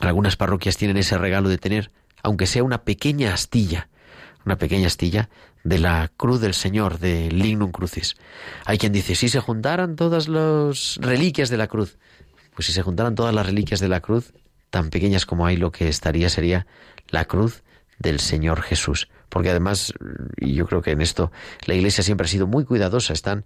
[0.00, 1.90] algunas parroquias tienen ese regalo de tener,
[2.22, 3.88] aunque sea una pequeña astilla,
[4.44, 5.28] una pequeña astilla
[5.64, 8.16] de la cruz del Señor, de Lignum Crucis.
[8.64, 11.98] Hay quien dice, si se juntaran todas las reliquias de la cruz,
[12.54, 14.32] pues si se juntaran todas las reliquias de la cruz,
[14.70, 16.66] tan pequeñas como hay, lo que estaría sería
[17.08, 17.62] la cruz
[17.98, 19.08] del Señor Jesús.
[19.28, 19.92] Porque además,
[20.38, 21.30] y yo creo que en esto
[21.66, 23.44] la Iglesia siempre ha sido muy cuidadosa, están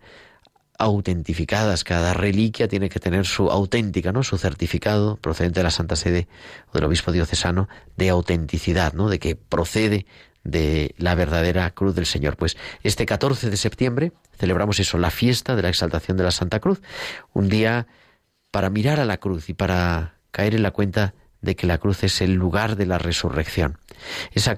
[0.78, 4.22] autentificadas, cada reliquia tiene que tener su auténtica, ¿no?
[4.22, 6.28] su certificado procedente de la Santa Sede
[6.70, 9.08] o del obispo diocesano de autenticidad, ¿no?
[9.08, 10.06] de que procede
[10.44, 12.36] de la verdadera cruz del Señor.
[12.36, 16.58] Pues este 14 de septiembre celebramos eso, la fiesta de la exaltación de la Santa
[16.58, 16.80] Cruz,
[17.32, 17.86] un día
[18.50, 22.04] para mirar a la cruz y para caer en la cuenta de que la cruz
[22.04, 23.78] es el lugar de la resurrección.
[24.32, 24.56] Esa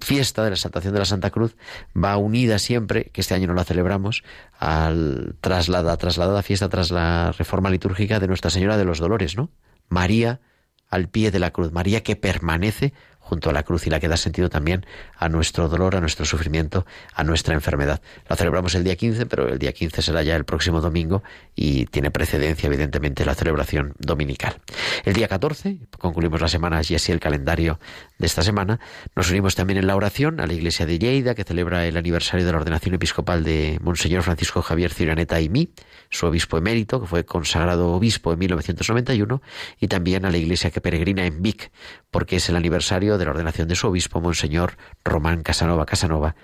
[0.00, 1.56] fiesta de la exaltación de la Santa Cruz
[1.96, 4.24] va unida siempre, que este año no la celebramos,
[4.58, 9.50] al trasladada, trasladada fiesta tras la reforma litúrgica de Nuestra Señora de los Dolores, ¿no?
[9.88, 10.40] María
[10.88, 12.94] al pie de la cruz, María que permanece
[13.28, 16.24] junto a la cruz y la que da sentido también a nuestro dolor, a nuestro
[16.24, 18.00] sufrimiento, a nuestra enfermedad.
[18.26, 21.22] La celebramos el día 15, pero el día 15 será ya el próximo domingo
[21.54, 24.56] y tiene precedencia, evidentemente, la celebración dominical.
[25.04, 27.78] El día 14, concluimos la semana y así el calendario
[28.16, 28.80] de esta semana,
[29.14, 32.46] nos unimos también en la oración a la iglesia de Lleida, que celebra el aniversario
[32.46, 35.70] de la ordenación episcopal de Monseñor Francisco Javier Ciraneta y mí,
[36.08, 39.42] su obispo emérito, que fue consagrado obispo en 1991,
[39.78, 41.70] y también a la iglesia que peregrina en Vic,
[42.10, 46.36] porque es el aniversario de la ordenación de su obispo, Monseñor Román Casanova Casanova,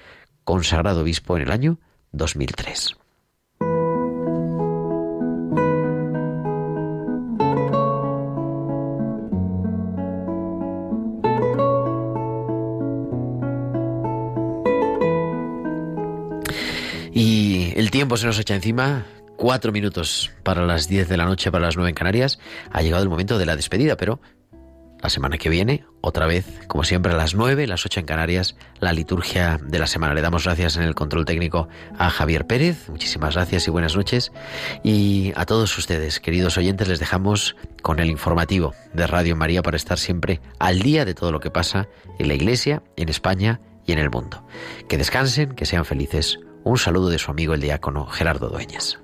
[0.45, 1.79] consagrado obispo en el año
[2.13, 2.97] 2003.
[17.17, 19.07] Y el tiempo se nos echa encima,
[19.37, 22.41] cuatro minutos para las diez de la noche, para las nueve en Canarias.
[22.71, 24.21] Ha llegado el momento de la despedida, pero
[25.05, 28.57] la semana que viene, otra vez, como siempre, a las 9, las 8 en Canarias,
[28.81, 30.15] la liturgia de la semana.
[30.15, 32.89] Le damos gracias en el control técnico a Javier Pérez.
[32.89, 34.33] Muchísimas gracias y buenas noches.
[34.83, 39.77] Y a todos ustedes, queridos oyentes, les dejamos con el informativo de Radio María para
[39.77, 41.87] estar siempre al día de todo lo que pasa
[42.19, 44.47] en la Iglesia, en España y en el mundo.
[44.89, 46.39] Que descansen, que sean felices.
[46.65, 49.04] Un saludo de su amigo el diácono Gerardo Dueñas.